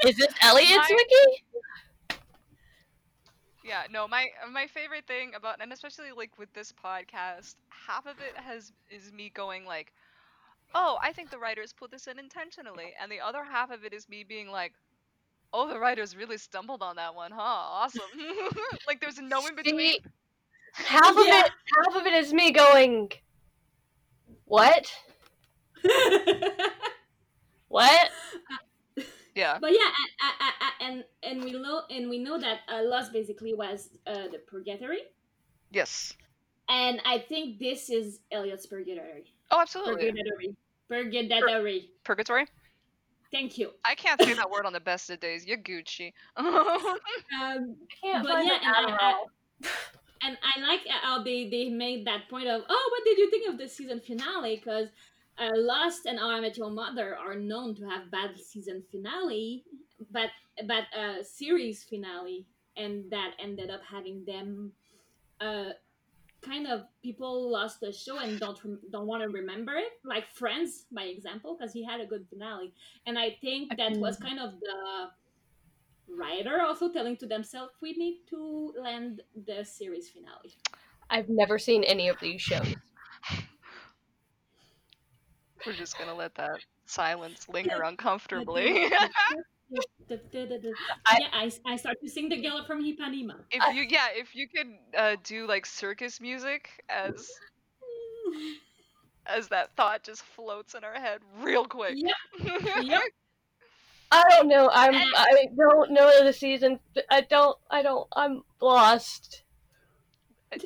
[0.05, 1.43] Is this Eliot's My- wiki?
[3.65, 8.19] Yeah, no, my my favorite thing about and especially like with this podcast, half of
[8.19, 9.91] it has is me going like,
[10.75, 13.93] "Oh, I think the writers put this in intentionally." And the other half of it
[13.93, 14.73] is me being like,
[15.53, 17.41] "Oh, the writers really stumbled on that one, huh?
[17.41, 18.01] Awesome."
[18.87, 19.77] like there's no in between.
[19.79, 19.99] See,
[20.73, 21.45] half of Yeah.
[21.45, 21.51] it
[21.85, 23.11] half of it is me going
[24.45, 24.85] What?
[27.67, 28.09] What?
[29.33, 29.57] Yeah.
[29.59, 29.79] But yeah,
[30.21, 33.89] I, I, I, and and we know and we know that uh, Lost basically was
[34.07, 35.01] uh, the purgatory,
[35.71, 36.13] Yes.
[36.69, 39.25] and I think this is Eliot's purgatory.
[39.51, 40.09] Oh, absolutely.
[40.11, 40.55] Purgatory.
[40.89, 41.89] Purgatory.
[42.03, 42.45] Purgatory?
[43.31, 43.71] Thank you.
[43.83, 45.45] I can't say that word on the best of days.
[45.45, 46.13] You're Gucci.
[46.37, 49.23] Um, Can't But yeah, and I- I-
[50.23, 53.49] and I like how they they made that point of oh, what did you think
[53.51, 54.55] of the season finale?
[54.55, 54.89] Because
[55.37, 59.63] uh, Lost and How I Met Your Mother are known to have bad season finale,
[60.11, 60.29] but
[60.65, 62.45] but uh, series finale,
[62.77, 64.71] and that ended up having them.
[65.41, 65.71] Uh,
[66.45, 68.59] kind of people lost the show and don't
[68.91, 69.93] don't want to remember it.
[70.03, 72.73] Like friends by example because he had a good finale.
[73.05, 73.99] And i think that mm.
[73.99, 75.09] was kind of the
[76.07, 80.53] writer also telling to themselves we need to land the series finale.
[81.09, 82.75] I've never seen any of these shows.
[85.65, 88.87] We're just gonna let that silence linger uncomfortably.
[91.07, 94.35] I- yeah I, I start to sing the girl from ipanema if you yeah, if
[94.35, 97.29] you could uh, do like circus music as
[99.25, 101.95] as that thought just floats in our head real quick.
[101.95, 102.61] Yep.
[102.83, 103.01] Yep.
[104.11, 104.69] I don't know.
[104.71, 104.93] I'm.
[104.93, 106.79] I don't know the season.
[107.09, 107.57] I don't.
[107.69, 108.07] I don't.
[108.15, 109.43] I'm lost.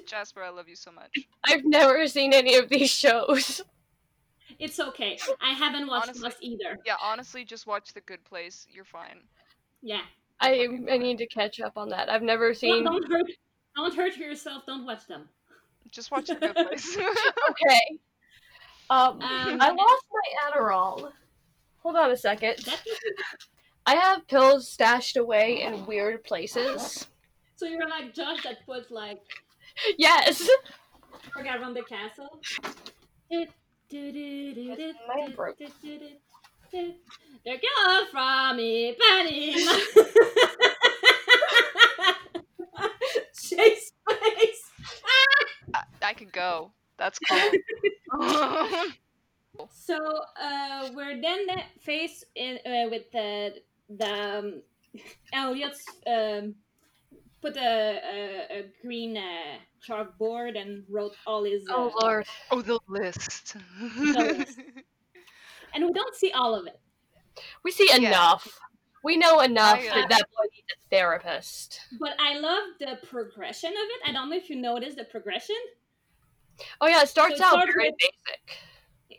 [0.05, 1.11] Jasper, I love you so much.
[1.43, 3.61] I've never seen any of these shows.
[4.59, 8.67] It's okay i haven't watched Honestly- Lost either Yeah, honestly, just watch The Good Place.
[8.71, 9.21] You're fine.
[9.81, 10.01] yeah
[10.41, 12.09] I I need to catch up on that.
[12.09, 12.83] I've never don't, seen.
[12.85, 13.25] don't hurt
[13.75, 15.27] don't hurt yourself don't watch them
[15.91, 16.97] Just watch The Good Place.
[17.51, 17.99] Okay.
[18.89, 21.11] Um, Um, I lost my Adderall.
[21.83, 22.57] Hold on a second.
[23.85, 27.07] I have pills stashed away in weird places.
[27.55, 29.19] so you're like josh that put like
[29.97, 30.47] Yes.
[31.33, 32.39] Frog around the castle.
[33.91, 35.57] Mine broke.
[36.71, 36.93] The
[37.45, 39.73] girl from Ipanema.
[43.41, 44.63] Chase face.
[45.73, 46.71] I, I could go.
[46.97, 47.51] That's cool.
[49.73, 49.97] So
[50.41, 51.47] uh, we're then
[51.81, 53.55] faced in uh, with the
[53.89, 54.61] the um,
[55.33, 56.55] Eliot's um,
[57.41, 61.67] put a, a, a green uh, chalkboard and wrote all his.
[61.69, 62.25] Uh, Oh lord.
[62.51, 63.55] oh, the list.
[63.99, 64.59] list.
[65.73, 66.79] And we don't see all of it.
[67.63, 67.97] We see Yeah.
[68.09, 68.59] enough.
[69.03, 71.79] We know enough I, uh, that that boy needs a therapist.
[71.99, 74.09] But I love the progression of it.
[74.09, 75.55] I don't know if you noticed the progression.
[76.81, 78.57] Oh yeah, it starts it out starts very with- basic.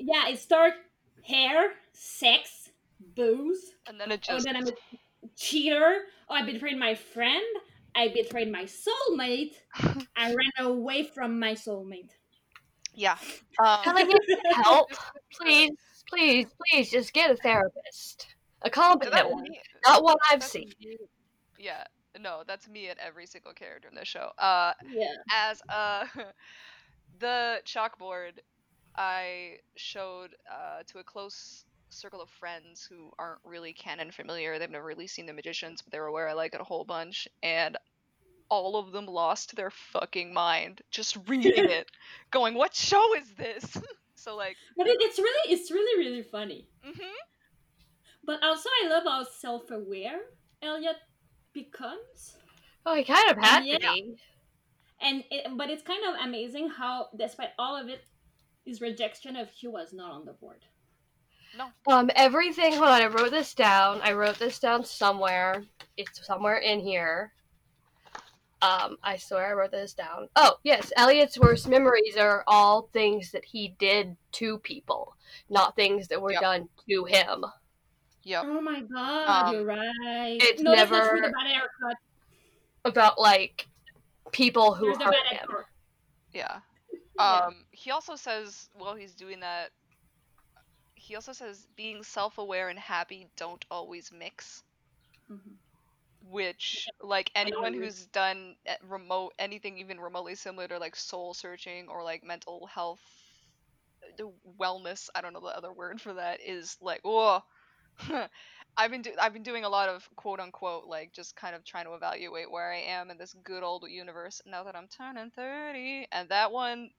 [0.01, 0.77] Yeah, it starts
[1.23, 2.71] hair, sex,
[3.15, 3.73] booze.
[3.87, 4.41] and then it just.
[4.41, 4.73] Oh, then I'm a
[5.37, 6.01] cheater.
[6.29, 7.45] Oh, I betrayed my friend.
[7.95, 9.55] I betrayed my soulmate.
[10.17, 12.11] I ran away from my soulmate.
[12.95, 13.17] Yeah.
[13.65, 14.21] Um, Can I get
[14.65, 14.89] help?
[15.33, 15.71] Please,
[16.09, 18.27] please, please, just get a therapist.
[18.63, 19.45] A competent one.
[19.87, 20.71] Not one I've that's seen.
[20.81, 20.97] me-
[21.59, 21.85] Yeah.
[22.19, 24.31] No, that's me at every single character in this show.
[24.39, 25.07] Uh, Yeah.
[25.33, 26.05] as uh
[27.21, 28.39] the chalkboard
[28.97, 34.71] i showed uh to a close circle of friends who aren't really canon familiar they've
[34.71, 37.77] never really seen the magicians but they're aware i like it a whole bunch and
[38.49, 41.91] all of them lost their fucking mind just reading it
[42.31, 43.77] going what show is this
[44.15, 46.67] so like But it, it's really, it's really, really funny.
[46.83, 47.13] hmm
[48.25, 50.21] But also, I love how self-aware
[50.63, 50.97] Eliot
[51.53, 52.37] becomes.
[52.87, 53.77] Oh, he kind of had Yeah.
[53.77, 54.17] to be.
[55.01, 58.03] and it, but it's kind of amazing how despite all of it
[58.65, 60.65] his rejection of Q was not on the board
[61.87, 62.73] Um, everything.
[62.73, 64.01] Hold on, I wrote this down.
[64.03, 65.65] I wrote this down somewhere.
[65.97, 67.33] It's somewhere in here.
[68.63, 70.29] Um, I swear I wrote this down.
[70.37, 70.93] Oh, yes.
[70.97, 75.17] Eliot's worst memories are all things that he did to people,
[75.49, 76.41] not things that were Yep.
[76.43, 77.45] done to him.
[78.23, 81.47] yep oh my god Um, you're right it's no that's not true never- the bad
[81.55, 81.97] haircut
[82.85, 83.67] About like
[84.31, 85.39] people who there's hurt him.
[85.39, 85.65] haircut
[86.35, 86.61] yeah
[87.19, 87.37] Yeah.
[87.47, 89.71] um he also says while he's doing that
[91.11, 94.65] he also says being self-aware and happy don't always mix
[95.29, 95.59] Mhm.
[96.23, 101.89] which like anyone who's done eh, remote anything even remotely similar to like soul searching
[101.89, 103.01] or like mental health
[104.19, 107.43] the wellness i don't know the other word for that is like oh
[108.77, 111.65] I've been do- I've been doing a lot of quote unquote like just kind of
[111.65, 114.43] trying to evaluate where I am in this good old universe.
[114.47, 116.91] Now that I'm turning 30 and that one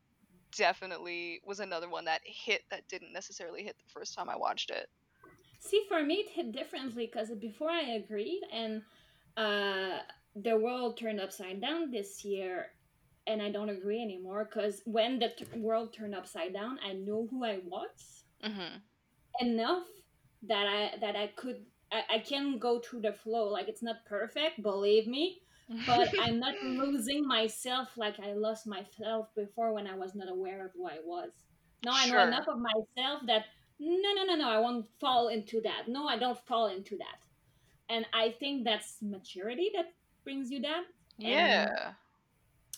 [0.56, 4.70] definitely was another one that hit that didn't necessarily hit the first time I watched
[4.72, 4.90] it.
[5.60, 8.84] See, for me, it hit differently because before I agreed, and
[9.38, 10.00] uh,
[10.36, 12.74] the world turned upside down this year,
[13.28, 14.46] and I don't agree anymore.
[14.46, 18.78] Because when the t- world turned upside down, I knew who I was Mm-hmm.
[19.40, 19.86] enough
[20.44, 23.48] that I that I could I, I can go through the flow.
[23.48, 25.42] Like it's not perfect, believe me,
[25.86, 30.66] but I'm not losing myself like I lost myself before when I was not aware
[30.66, 31.32] of who I was.
[31.84, 32.28] Now I know Sure.
[32.28, 33.46] enough of myself that
[33.80, 35.88] no, no, no, no, I won't fall into that.
[35.88, 37.18] No, I don't fall into that.
[37.90, 39.94] And I think that's maturity that
[40.24, 40.84] brings you that.
[41.18, 41.94] yeah.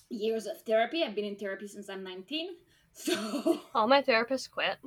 [0.10, 1.04] Years of therapy.
[1.04, 2.50] I've been in therapy since I'm 19.
[2.96, 4.78] So, All my therapists quit.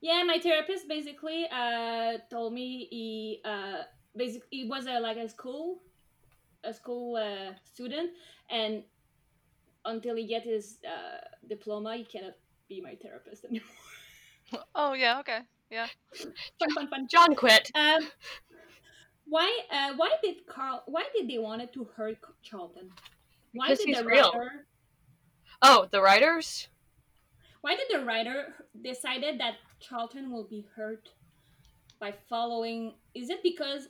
[0.00, 3.82] yeah, my therapist basically uh, told me he uh,
[4.16, 5.78] basically he was a, like a school
[6.64, 8.10] a school uh, student
[8.50, 8.82] and
[9.84, 12.34] until he get his uh, diploma he cannot
[12.68, 13.68] be my therapist anymore.
[14.76, 15.40] Oh yeah, okay.
[16.58, 17.08] fun, fun, fun.
[17.10, 17.70] John quit.
[17.74, 18.06] Um,
[19.26, 19.60] why?
[19.72, 20.84] Uh, why did Carl?
[20.86, 22.90] Why did they wanted to hurt Charlton?
[23.52, 24.30] Why Because did he's the real.
[24.32, 24.66] writer?
[25.62, 26.68] Oh, the writers?
[27.62, 28.54] Why did the writer
[28.84, 31.08] decided that Charlton will be hurt
[31.98, 32.94] by following?
[33.14, 33.88] Is it because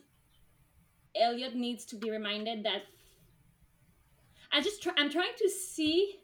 [1.19, 2.83] Eliot needs to be reminded that?
[4.51, 6.19] I just try, I'm trying to see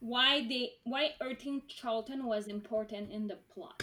[0.00, 3.82] why they why hurting Charlton was important in the plot.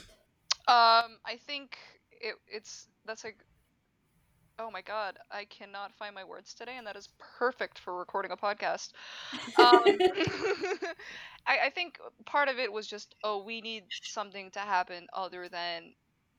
[0.68, 1.78] Um, I think
[2.12, 3.38] it, it's that's like,
[4.60, 8.32] oh my god, I cannot find my words today, and that is perfect for recording
[8.32, 8.92] a podcast.
[9.58, 9.82] Um,
[11.48, 15.50] I, I think part of it was just, oh, we need something to happen other
[15.50, 15.94] than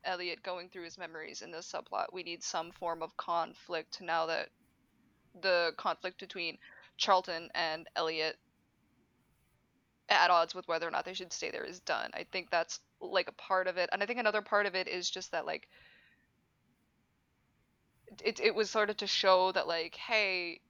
[0.05, 2.12] Eliot going through his memories in this subplot.
[2.12, 4.48] We need some form of conflict now that
[5.40, 6.59] the conflict between
[6.96, 8.36] Charlton and Eliot
[10.09, 12.11] at odds with whether or not they should stay there is done.
[12.14, 13.88] I think that's like a part of it.
[13.92, 15.68] And I think another part of it is just that like
[18.22, 20.61] it it was sort of to show that like hey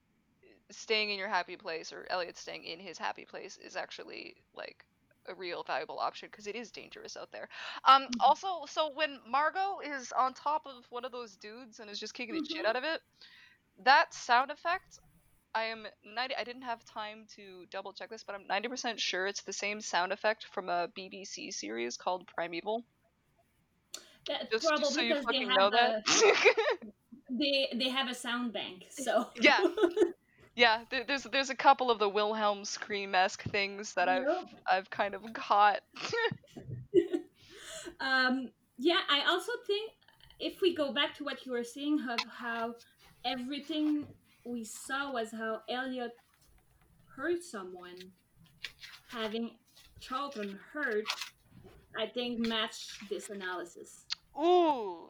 [0.69, 4.85] staying in your happy place or Eliot staying in his happy place is actually like
[5.27, 7.47] a real valuable option because it is dangerous out there.
[7.85, 11.99] Um also so when Margo is on top of one of those dudes and is
[11.99, 12.69] just kicking the shit Mhm.
[12.69, 13.01] out of it,
[13.83, 14.99] that sound effect
[15.55, 19.27] I am 90 I didn't have time to double check this, but I'm 90% sure
[19.27, 22.83] it's the same sound effect from a BBC series called Primeval.
[24.27, 26.03] That's Just, probably just so you because fucking know a, that.
[27.29, 28.85] they they have a sound bank.
[28.89, 29.59] So Yeah.
[30.55, 34.49] yeah, there, there's there's a couple of the Wilhelm scream esque things that I've Yep.
[34.71, 35.81] I've kind of caught.
[37.99, 39.91] um, yeah, I also think
[40.39, 42.75] if we go back to what you were saying of how
[43.25, 44.05] everything
[44.45, 46.11] we saw was how Eliot
[47.15, 47.97] hurt someone,
[49.07, 49.51] having
[49.99, 51.05] Charlton hurt,
[51.97, 54.05] I think matched this analysis.
[54.37, 55.09] Ooh,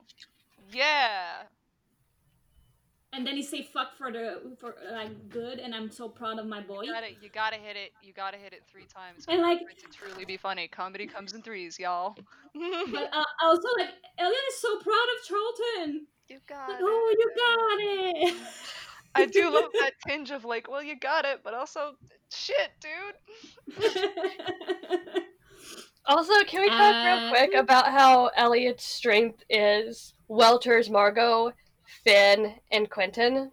[0.72, 1.32] yeah.
[3.16, 6.47] And then he say fuck for the for like good, and I'm so proud of
[6.47, 6.82] my boy.
[6.84, 7.91] You gotta, you gotta hit it.
[8.01, 9.26] You gotta hit it three times.
[9.28, 10.68] And, like- it to truly be funny.
[10.68, 12.16] Comedy comes in threes, y'all.
[12.55, 16.07] But uh, also like Eliot is so proud of Charlton.
[16.28, 16.84] you got Like, it.
[16.84, 17.78] oh, you got
[18.32, 18.36] it.
[19.16, 21.93] I do love that tinge of like, well, you got it, but also,
[22.32, 23.16] shit, dude.
[26.05, 31.53] Also, can we talk real Uh, quick about how Eliot's strength is Welters Margo,
[32.03, 33.51] Fen, and Quentin?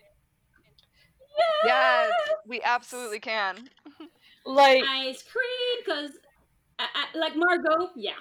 [1.64, 2.10] Yes,
[2.46, 3.68] we absolutely can.
[4.46, 6.12] Like, ice cream, because,
[6.78, 8.14] I, I, like Margo, yeah.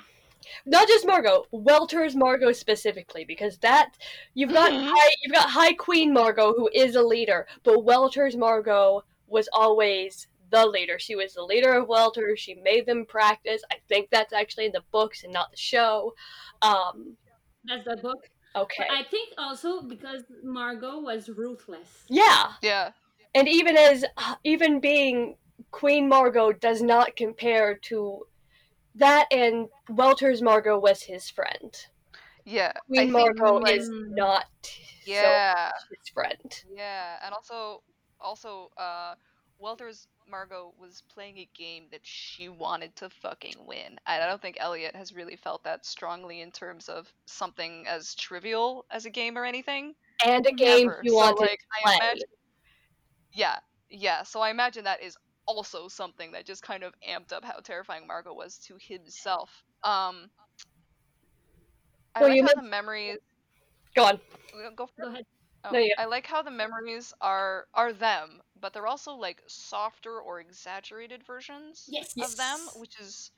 [0.65, 3.93] not just Margo, Welters Margo specifically, because that
[4.33, 4.89] you've got Mhm.
[4.89, 10.27] high, you've got High Queen Margo who is a leader, but Welters Margo was always
[10.51, 10.99] the leader.
[10.99, 12.35] She was the leader of Welter.
[12.35, 13.61] She made them practice.
[13.71, 16.13] I think that's actually in the books and not the show.
[16.61, 17.15] Um,
[17.63, 18.29] That's the book.
[18.55, 22.05] Okay, But I think also because Margo was ruthless.
[22.07, 22.91] yeah, Yeah.
[23.35, 24.05] and even as
[24.43, 25.37] even being
[25.71, 28.25] Queen Margo does not compare to
[28.95, 31.75] that, and Welters Margo was his friend.
[32.45, 32.71] Yeah.
[32.75, 34.45] I Queen think, Margo like, is not
[35.05, 35.69] Yeah.
[35.71, 36.63] so his friend.
[36.75, 37.83] Yeah, and also,
[38.19, 39.13] also, uh,
[39.59, 43.99] Welters Margo was playing a game that she wanted to fucking win.
[44.05, 48.85] I don't think Eliot has really felt that strongly in terms of something as trivial
[48.91, 49.95] as a game or anything.
[50.25, 50.99] And a game Ever.
[51.03, 51.95] he So, wanted like, to play.
[51.97, 52.23] imagine-
[53.33, 54.23] Yeah, yeah.
[54.23, 58.07] So I imagine that is also something that just kind of amped up how terrifying
[58.07, 59.49] Margo was to himself.
[59.83, 60.29] Um,
[62.15, 63.17] I Well, like you how the memories.
[63.95, 64.19] Go on.
[64.75, 65.25] Go Go ahead.
[65.65, 69.41] Oh, No, you- I like how the memories are are them, but they're also like
[69.47, 72.13] softer or exaggerated versions Yes.
[72.17, 73.31] of them, which is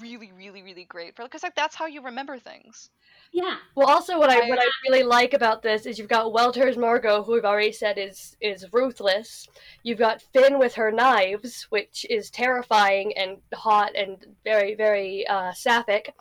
[0.00, 2.90] really, really, really great for because like that's how you remember things.
[3.32, 3.56] Yeah.
[3.74, 6.78] Well, also what I I- what I really like about this is you've got Welters
[6.78, 9.46] Margo, who we've already said is is ruthless.
[9.82, 15.52] You've got Fen with her knives, which is terrifying and hot and very very uh,
[15.52, 16.14] sapphic.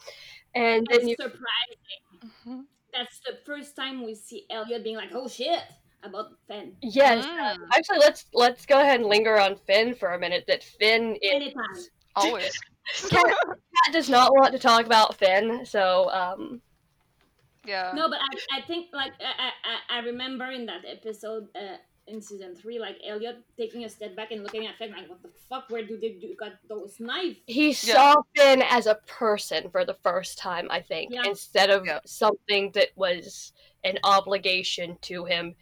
[0.53, 2.65] And then It's you surprising.
[2.93, 5.61] That's the first time we see Eliot being like, "Oh shit,"
[6.05, 6.73] about Fen.
[6.81, 10.45] yes, Mm, actually let's let's go ahead and linger on Fen for a minute.
[10.47, 11.75] That Fen is Anytime.
[12.15, 12.51] always.
[13.09, 16.61] Cat, Cat does not want to talk about Fen, so um
[17.67, 17.93] yeah.
[17.95, 21.77] No, but I, I think like I, I, I remember in that episode uh,
[22.07, 25.23] in season three, like Eliot taking a step back and looking at Fen like, "What
[25.23, 25.69] the fuck?
[25.69, 27.73] Where do they do got those knives?" he Yeah.
[27.73, 31.23] saw Fen as a person for the first time, I think, Yeah.
[31.25, 31.99] instead of Yeah.
[32.05, 33.53] something that was
[33.83, 35.55] an obligation to him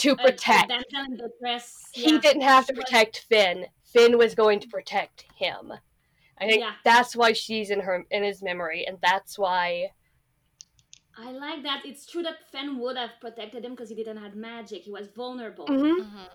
[0.00, 0.68] to Uh, protect.
[0.68, 1.60] the damsel in
[1.92, 3.66] he didn't have to She was- protect Fen.
[3.92, 5.72] Fen was going to protect him.
[6.38, 6.74] I think Yeah.
[6.84, 9.92] that's why she's in her in his memory, and that's why
[11.16, 11.84] I like that.
[11.84, 14.82] It's true that Fen would have protected him because he didn't have magic.
[14.84, 15.66] He was vulnerable.
[15.66, 15.96] Mhm.
[16.00, 16.30] Mhm.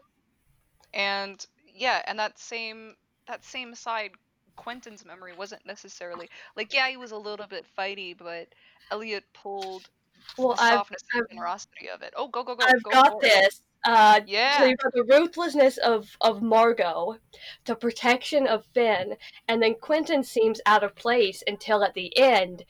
[0.93, 2.95] And yeah, and that same
[3.27, 4.11] that same side,
[4.55, 8.53] Quentin's memory wasn't necessarily like yeah, he was a little bit fighty, but
[8.91, 9.89] Eliot pulled
[10.37, 12.13] Well, the I've softness I've- generosity of it.
[12.15, 12.65] Oh, go go go!
[12.65, 13.29] I've go got for it.
[13.29, 13.61] this.
[13.85, 14.57] Uh, Yeah.
[14.59, 17.17] So you've got the ruthlessness of, of Margo,
[17.65, 19.15] the protection of Fen,
[19.47, 22.63] and then Quentin seems out of place until at the end,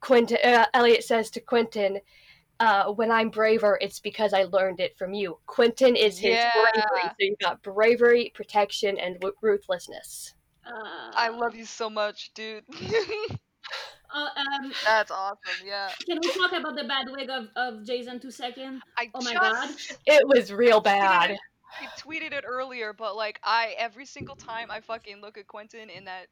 [0.00, 2.00] Quentin uh, Eliot says to Quentin,
[2.60, 6.50] uh, "When I'm braver, it's because I learned it from you." Quentin is his Yeah.
[6.52, 7.02] bravery.
[7.02, 10.34] So you've got bravery, protection, and w- ruthlessness.
[10.64, 12.64] Uh, I love you so much, dude.
[14.14, 15.38] Uh, um, That's awesome.
[15.64, 15.88] Yeah.
[16.06, 18.82] can we talk about the bad wig of, of Jason two seconds?
[18.98, 19.32] I Oh my
[19.76, 21.36] just It was real bad.
[21.80, 25.88] I tweeted it earlier, but like I every single time I fucking look at Quentin
[25.88, 26.26] in that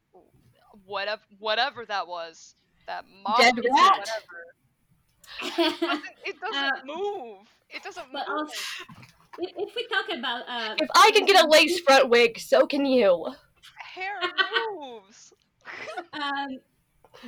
[0.85, 2.55] whatever whatever that was,
[2.87, 3.99] that mom Dead or rat?
[3.99, 4.45] whatever.
[5.41, 7.39] doesn't, it doesn't Uh, move.
[7.71, 8.39] It doesn't but move.
[8.39, 8.55] also,
[9.39, 12.67] if, if we talk about uh, If I can get a lace front wig, so
[12.67, 13.27] can you.
[13.95, 14.21] Hair
[14.71, 15.33] moves.
[16.13, 16.59] um,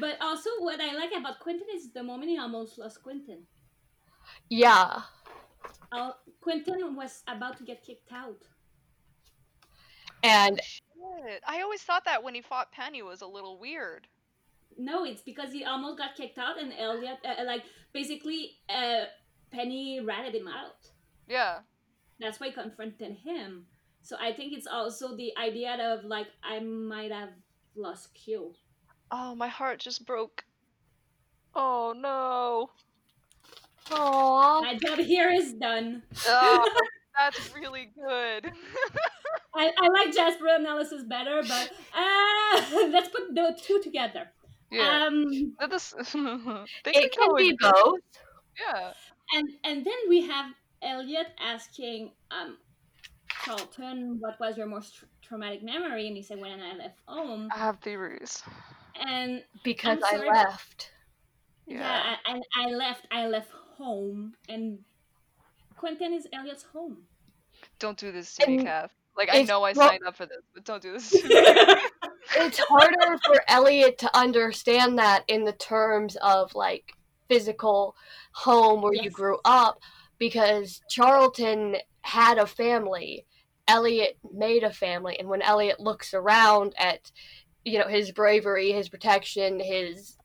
[0.00, 3.42] but also what I like about Quentin is the moment he almost lost Quentin.
[4.48, 5.02] Yeah.
[5.90, 8.42] Uh, Quentin was about to get kicked out.
[10.22, 11.42] And Shit.
[11.46, 14.06] I always thought that when he fought Penny was a little weird.
[14.78, 19.04] No, it's because he almost got kicked out, and Eliot, uh, like basically, uh,
[19.50, 20.88] Penny ratted him out.
[21.28, 21.58] Yeah.
[22.20, 23.66] That's why he confronted him.
[24.02, 27.30] So I think it's also the idea of like I might have
[27.76, 28.54] lost Q.
[29.12, 30.44] Oh, my heart just broke.
[31.54, 32.70] Oh no.
[33.90, 34.62] Aww.
[34.62, 36.02] My job here is done.
[36.26, 36.68] Oh,
[37.18, 38.52] that's really good.
[39.54, 44.28] I, I like Jasper analysis better, but uh, let's put the two together.
[44.70, 45.06] yeah.
[45.08, 45.94] Um, That is-
[46.84, 48.00] they It can go be in- both.
[48.58, 48.92] Yeah.
[49.34, 50.46] and and then we have
[50.82, 52.58] Eliot asking um
[53.44, 57.48] Charlton what was your most tr- traumatic memory, and he said when I left home.
[57.54, 58.42] I have theories.
[59.06, 60.90] And Because I'm I sorry, but- left.
[61.66, 63.06] yeah, I, I, I left.
[63.10, 64.78] I left home, and
[65.76, 66.98] Quentin is Eliot's home.
[67.78, 68.90] Don't do this to me, Kath.
[69.16, 71.28] Like I it's know I pro- signed up for this, but don't do this to
[71.28, 71.74] me.
[72.36, 76.92] It's harder for Eliot to understand that in the terms of like
[77.28, 77.94] physical
[78.32, 79.80] home where you grew up
[80.18, 83.26] because Charlton had a family.
[83.68, 87.10] Eliot made a family and when Eliot looks around at
[87.64, 90.16] you know his bravery, his protection, his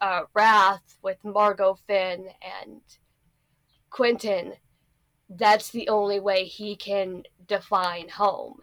[0.00, 2.26] uh, wrath with Margo Fen
[2.62, 2.80] and
[3.90, 4.54] Quentin,
[5.30, 8.58] that's the only way he can define home.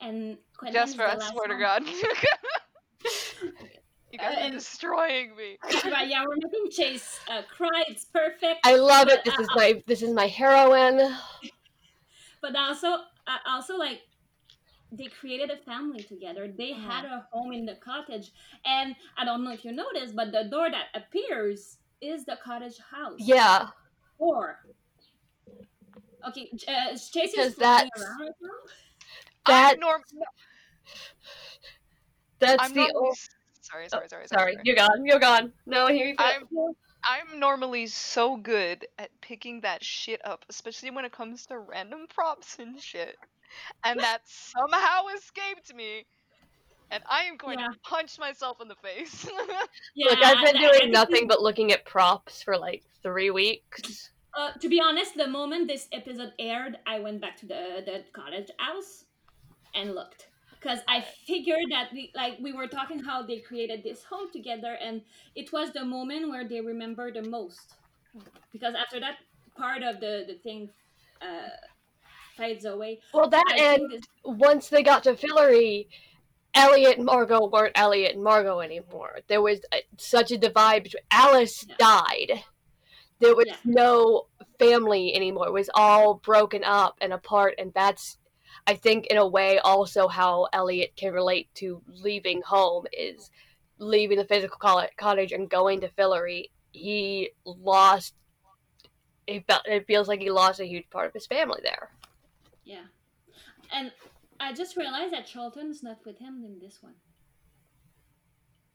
[0.00, 1.58] And Quentin Jasper, is I the last swear to.
[1.58, 1.82] God.
[4.12, 5.58] you guys Uh, are destroying me.
[5.90, 7.84] Right, yeah, we're making Chase uh, cry.
[7.88, 8.60] It's perfect.
[8.64, 9.24] I love it.
[9.24, 11.14] This uh, is my this is my heroine.
[12.42, 12.88] but also
[13.26, 14.00] uh, also like
[14.92, 18.32] they created a family together they had a home in the cottage
[18.64, 22.78] and i don't know if you noticed but the door that appears is the cottage
[22.90, 23.68] house Yeah,
[24.18, 24.58] or
[26.28, 28.48] okay uh, chase is flying around right now
[29.46, 30.02] that I'm, norm-
[32.38, 32.94] that's I'm the normally.
[32.96, 33.28] o- s-
[33.62, 35.04] Sorry, sorry, sorry, Sorry, you're gone.
[35.04, 35.52] You're gone.
[35.66, 36.24] No, here you go.
[36.24, 36.42] I'm
[37.04, 42.06] I'm normally so good at picking that shit up, especially when it comes to random
[42.14, 43.16] props and shit.
[43.84, 46.04] And that somehow escaped me.
[46.90, 47.68] and I am going Yeah.
[47.68, 49.28] to punch myself in the face.
[49.94, 53.30] Yeah, Look, I've been I- I doing nothing but looking at props for like three
[53.30, 54.10] weeks.
[54.36, 58.04] Uh, to be honest, the moment this episode aired, I went back to the the
[58.12, 59.04] cottage house
[59.74, 60.28] and looked
[60.60, 64.76] because I figured that we like we were talking how they created this home together,
[64.80, 65.02] and
[65.34, 67.74] it was the moment where they remember the most.
[68.52, 69.16] Because after that
[69.56, 70.68] part of the the thing
[71.22, 71.48] uh,
[72.36, 75.86] fades away, Well, that and this, once they got to Fillory,
[76.54, 79.20] Eliot and Margo weren't Eliot and Margo anymore.
[79.28, 81.02] There was uh such a divide between.
[81.10, 81.76] Alice Yeah.
[81.78, 82.44] died.
[83.20, 83.56] There was Yeah.
[83.64, 84.26] no
[84.58, 85.46] family anymore.
[85.48, 88.16] It was all broken up and apart, and that's,
[88.66, 93.30] I think, in a way, also how Eliot can relate to leaving home is
[93.78, 96.50] leaving the physical coll- cottage and going to Fillory.
[96.72, 98.14] He lost.
[99.26, 101.90] It, felt, it feels like he lost a huge part of his family there.
[102.64, 102.84] yeah,
[103.72, 103.92] and
[104.40, 106.94] I just realized that Charlton's not with him in this one.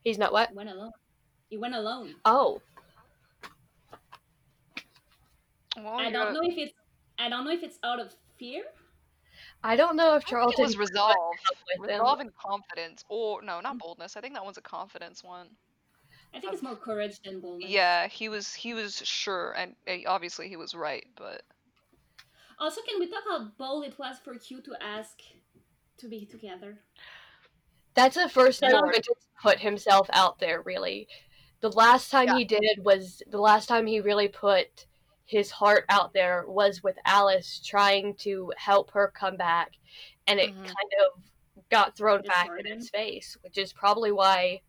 [0.04, 0.50] He's not what?
[0.50, 0.92] He went alone.
[1.50, 2.16] He went alone.
[2.24, 2.62] Oh,
[5.78, 6.74] well, I don't know if it's
[7.18, 8.64] I don't know if it's out of fear.
[9.66, 11.16] I don't know if I Charlton was resolve,
[11.80, 12.00] with them.
[12.00, 13.80] resolve and confidence, or no, not mm.
[13.80, 14.16] boldness.
[14.16, 15.48] I think that one's a confidence one.
[16.36, 17.70] I think it's more courage than boldness.
[17.70, 21.42] Yeah, he was he was sure, and obviously he was right, but
[22.60, 25.20] Also, can we talk how bold it was for Q to ask
[25.98, 26.78] to be together?
[27.96, 31.08] That's the first time he Quentin put himself out there, really.
[31.62, 32.38] The last time Yeah.
[32.38, 34.86] he did was the last time he really put
[35.26, 39.72] his heart out there was with Alice trying to help her come back,
[40.28, 40.66] and it Mhm.
[40.66, 41.24] kind of
[41.70, 42.82] got thrown back in Disheartened.
[42.82, 44.62] his face, which is probably why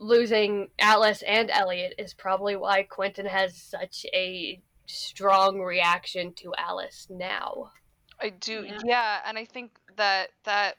[0.00, 7.06] losing Alice and Eliot is probably why Quentin has such a strong reaction to Alice
[7.10, 7.72] now.
[8.20, 8.80] I do, Yeah.
[8.84, 9.22] yeah.
[9.24, 10.78] and I think that that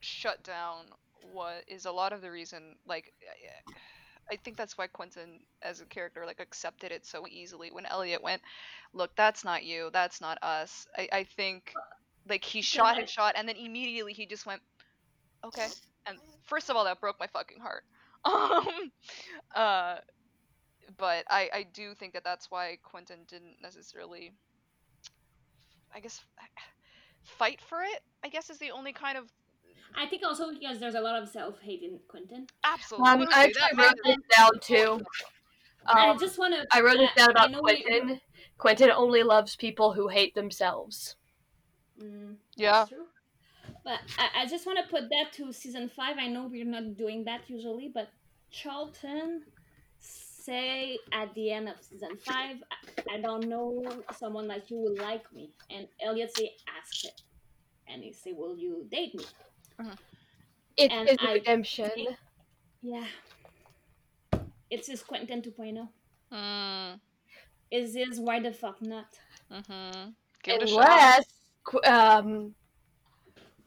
[0.00, 0.86] shut down
[1.32, 2.78] what is a lot of the reason.
[2.86, 3.14] Like,
[4.30, 8.22] I- think that's why Quentin, as a character, like accepted it so easily when Eliot
[8.22, 8.42] went,
[8.92, 11.72] "Look, that's not you, that's not us." I, I think,
[12.28, 14.62] like, he shot his shot, and then immediately he just went,
[15.44, 15.70] "Okay."
[16.06, 17.84] And first of all, that broke my fucking heart.
[18.24, 18.92] Um,
[19.54, 19.96] uh,
[20.96, 24.32] but I, I do think that that's why Quentin didn't necessarily,
[25.94, 26.20] I guess,
[27.24, 28.00] fight for it.
[28.24, 29.30] I guess is the only kind of
[29.96, 32.46] I think also because there's a lot of self hate in Quentin.
[32.64, 33.08] absolutely.
[33.10, 35.00] Um, I actually wrote this down too.
[35.86, 36.66] I Um, just want to.
[36.72, 38.20] I wrote this down I about know we- Quentin.
[38.58, 41.16] Quentin only loves people who hate themselves.
[42.00, 42.86] Mm, Yeah.
[43.84, 46.16] But I, I just want to put that to season five.
[46.18, 48.08] I know we're not doing that usually, but
[48.50, 49.42] Charlton
[49.98, 53.82] say at the end of season five, I, I don't know
[54.16, 57.20] someone like you will like me, and Eliot say ask it,
[57.88, 59.24] and he say, will you date me?
[60.76, 61.90] It's And his I redemption.
[61.94, 62.16] think-
[62.82, 63.06] Yeah.
[64.70, 65.88] It's his Quentin 2.0.
[66.32, 67.00] Mm,
[67.70, 69.06] Is his why the fuck not?
[69.50, 70.10] mm-hmm.
[70.42, 70.70] Give it.
[70.70, 71.26] Unless
[71.86, 72.54] um,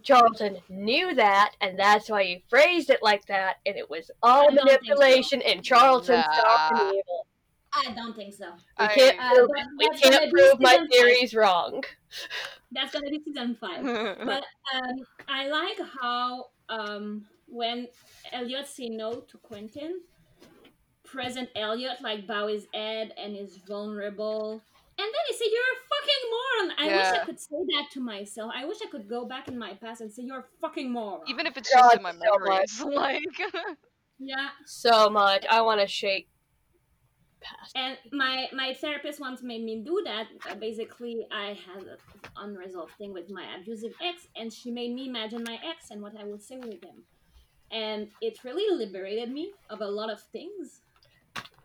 [0.03, 4.51] Charlton knew that, and that's why he phrased it like that, and it was all
[4.51, 4.63] I so.
[4.63, 6.41] manipulation and Charlton's Nah.
[6.41, 7.27] dark and evil.
[7.73, 8.51] I don't think so.
[8.79, 11.83] We I- can't Uh, prove, but we can't prove my season theories wrong.
[12.71, 13.83] That's gonna be season five.
[14.25, 14.43] but
[14.73, 14.95] um,
[15.27, 17.87] I like how um, when
[18.31, 20.01] Eliot say no to Quentin,
[21.05, 24.61] present Eliot like bow his head and is vulnerable,
[24.99, 27.99] and then he say, "You're a fucking moron." I wish I could say that to
[27.99, 28.51] myself.
[28.55, 31.21] I wish I could go back in my past and say, "You're a fucking moron."
[31.27, 33.23] Even if it's God, just in my so memories, like
[34.19, 34.49] yeah.
[34.65, 35.45] So much.
[35.49, 36.29] I want to shake
[37.41, 37.75] past.
[37.75, 40.27] And my my therapist once made me do that.
[40.49, 41.97] Uh, basically, I had an
[42.35, 46.13] unresolved thing with my abusive ex, and she made me imagine my ex and what
[46.19, 47.03] I would say with him,
[47.71, 50.81] and it really liberated me of a lot of things.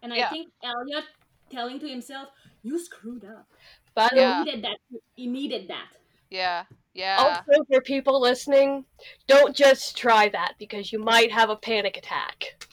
[0.02, 0.30] And I Yeah.
[0.30, 1.04] think Eliot
[1.50, 2.28] telling to himself,
[2.62, 3.46] "You screwed up."
[3.94, 4.32] By the Yeah.
[4.34, 4.78] He needed that.
[5.14, 5.88] He needed that.
[6.30, 6.64] yeah,
[6.94, 7.16] yeah.
[7.18, 8.86] Also, for people listening,
[9.26, 12.66] don't just try that because you might have a panic attack.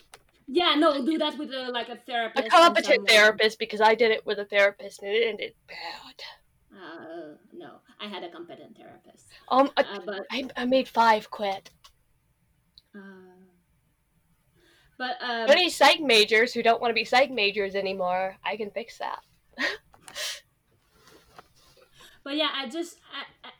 [0.52, 2.48] Yeah, no, do that with a like a therapist.
[2.48, 6.24] A competent therapist because I did it with a therapist and it ended bad.
[6.76, 11.30] Uh, no, I had a competent therapist, Um, I, uh, but I, I made five
[11.30, 11.70] quit.
[12.96, 13.00] uh,
[14.98, 18.72] but um, Any psych majors who don't want to be psych majors anymore, I can
[18.72, 19.20] fix that.
[22.24, 23.52] But yeah, I just I, I,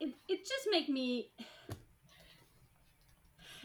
[0.00, 1.30] it it just make me.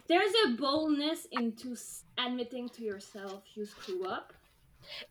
[0.08, 1.76] There's a boldness into
[2.18, 4.34] admitting to yourself you screw up.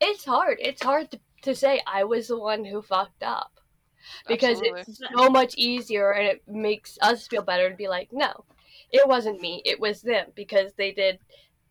[0.00, 0.58] It's hard.
[0.60, 3.60] It's hard to, to say I was the one who fucked up
[4.26, 4.80] because Absolutely.
[4.82, 8.44] it's so much easier and it makes us feel better to be like, no.
[8.90, 9.60] it wasn't me.
[9.64, 11.18] It was them because they did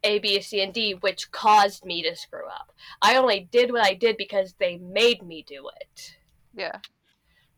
[0.04, 2.74] A, B, C, and D, which caused me to screw up.
[3.02, 6.16] I only did what I did because they made me do it,
[6.56, 6.78] Yeah.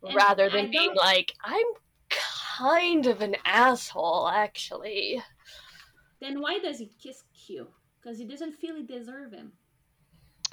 [0.03, 1.65] And rather I than being don't- like, I'm
[2.09, 5.22] kind of an asshole, actually.
[6.20, 7.68] Then why does he kiss Q?
[8.01, 9.51] Because he doesn't feel he deserve him.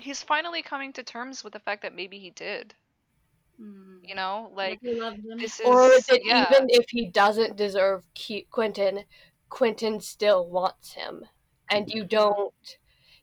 [0.01, 2.75] He's finally coming to terms with the fact that maybe he did.
[3.59, 3.99] Hmm.
[4.03, 5.39] You know, like he loves him.
[5.39, 6.47] this is Or that yeah.
[6.51, 9.05] even if he doesn't deserve Q- Quentin,
[9.49, 11.25] Quentin still wants him.
[11.71, 12.53] And you don't,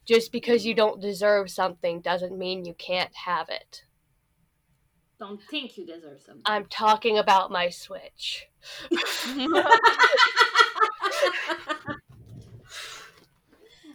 [0.05, 3.83] just because you don't deserve something doesn't mean you can't have it.
[5.19, 6.41] Don't think you deserve something.
[6.45, 8.47] I'm talking about my Switch.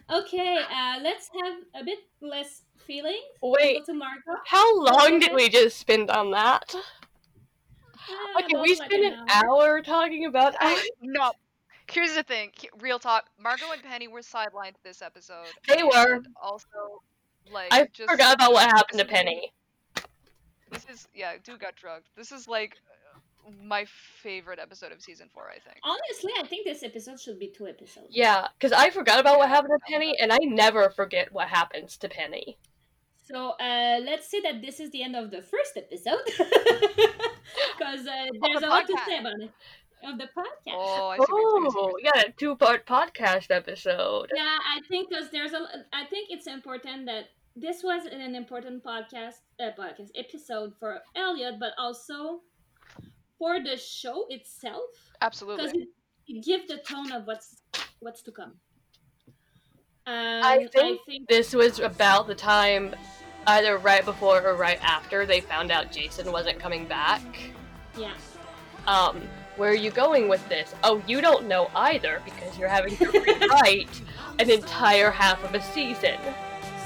[0.09, 3.21] okay, uh, let's have a bit less feeling.
[3.41, 4.31] Wait, to Marco.
[4.45, 6.73] how long did we just spend on that?
[6.75, 10.55] Ah, Okay, about we like spent an hour talking about.
[10.59, 11.31] I, no.
[11.91, 12.51] Here's the thing.
[12.79, 13.25] Real talk.
[13.39, 15.47] Margo and Penny were sidelined this episode.
[15.67, 16.15] They were.
[16.15, 16.67] and Also,
[17.51, 19.53] like I just forgot about what happened to Penny.
[20.71, 22.09] This is yeah, dude got drugged.
[22.15, 23.06] This is like uh,
[23.63, 23.85] my
[24.21, 25.49] favorite episode of season four.
[25.49, 25.77] I think.
[25.83, 28.07] Honestly, I think this episode should be two episodes.
[28.09, 31.97] Yeah, because I forgot about what happened to Penny, and I never forget what happens
[31.97, 32.57] to Penny.
[33.25, 38.25] So uh, let's say that this is the end of the first episode, because uh,
[38.41, 39.51] there's the a lot to say about it
[40.03, 40.73] of the podcast.
[40.73, 41.25] Oh, I see.
[41.31, 44.29] what you're saying, I see Oh, what we got a two-part podcast episode.
[44.35, 45.59] Yeah, I think because there's a,
[45.93, 47.25] I think it's important that
[47.55, 52.41] this was an important podcast, uh, podcast episode for Elliot, but also
[53.37, 54.89] for the show itself,
[55.21, 55.65] Absolutely.
[55.65, 55.87] because it,
[56.27, 57.61] it gives the tone of what's
[57.99, 58.53] what's to come.
[60.05, 62.95] Um, I think this was about the time,
[63.47, 67.21] either right before or right after they found out Jason wasn't coming back.
[67.97, 68.13] yeah.
[68.87, 69.21] Um,
[69.57, 70.73] where are you going with this?
[70.83, 74.01] Oh, you don't know either because you're having to rewrite
[74.39, 76.17] an entire half of a season.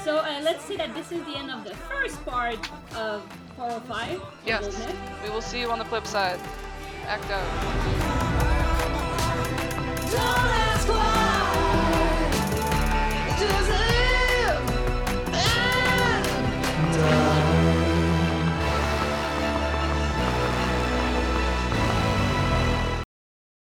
[0.02, 2.58] So uh, let's say that this is the end of the first part
[2.96, 3.22] of
[3.62, 4.16] qualify.
[4.44, 4.88] Yes.
[5.22, 6.40] We will see you on the flip side.
[7.06, 7.46] Act out.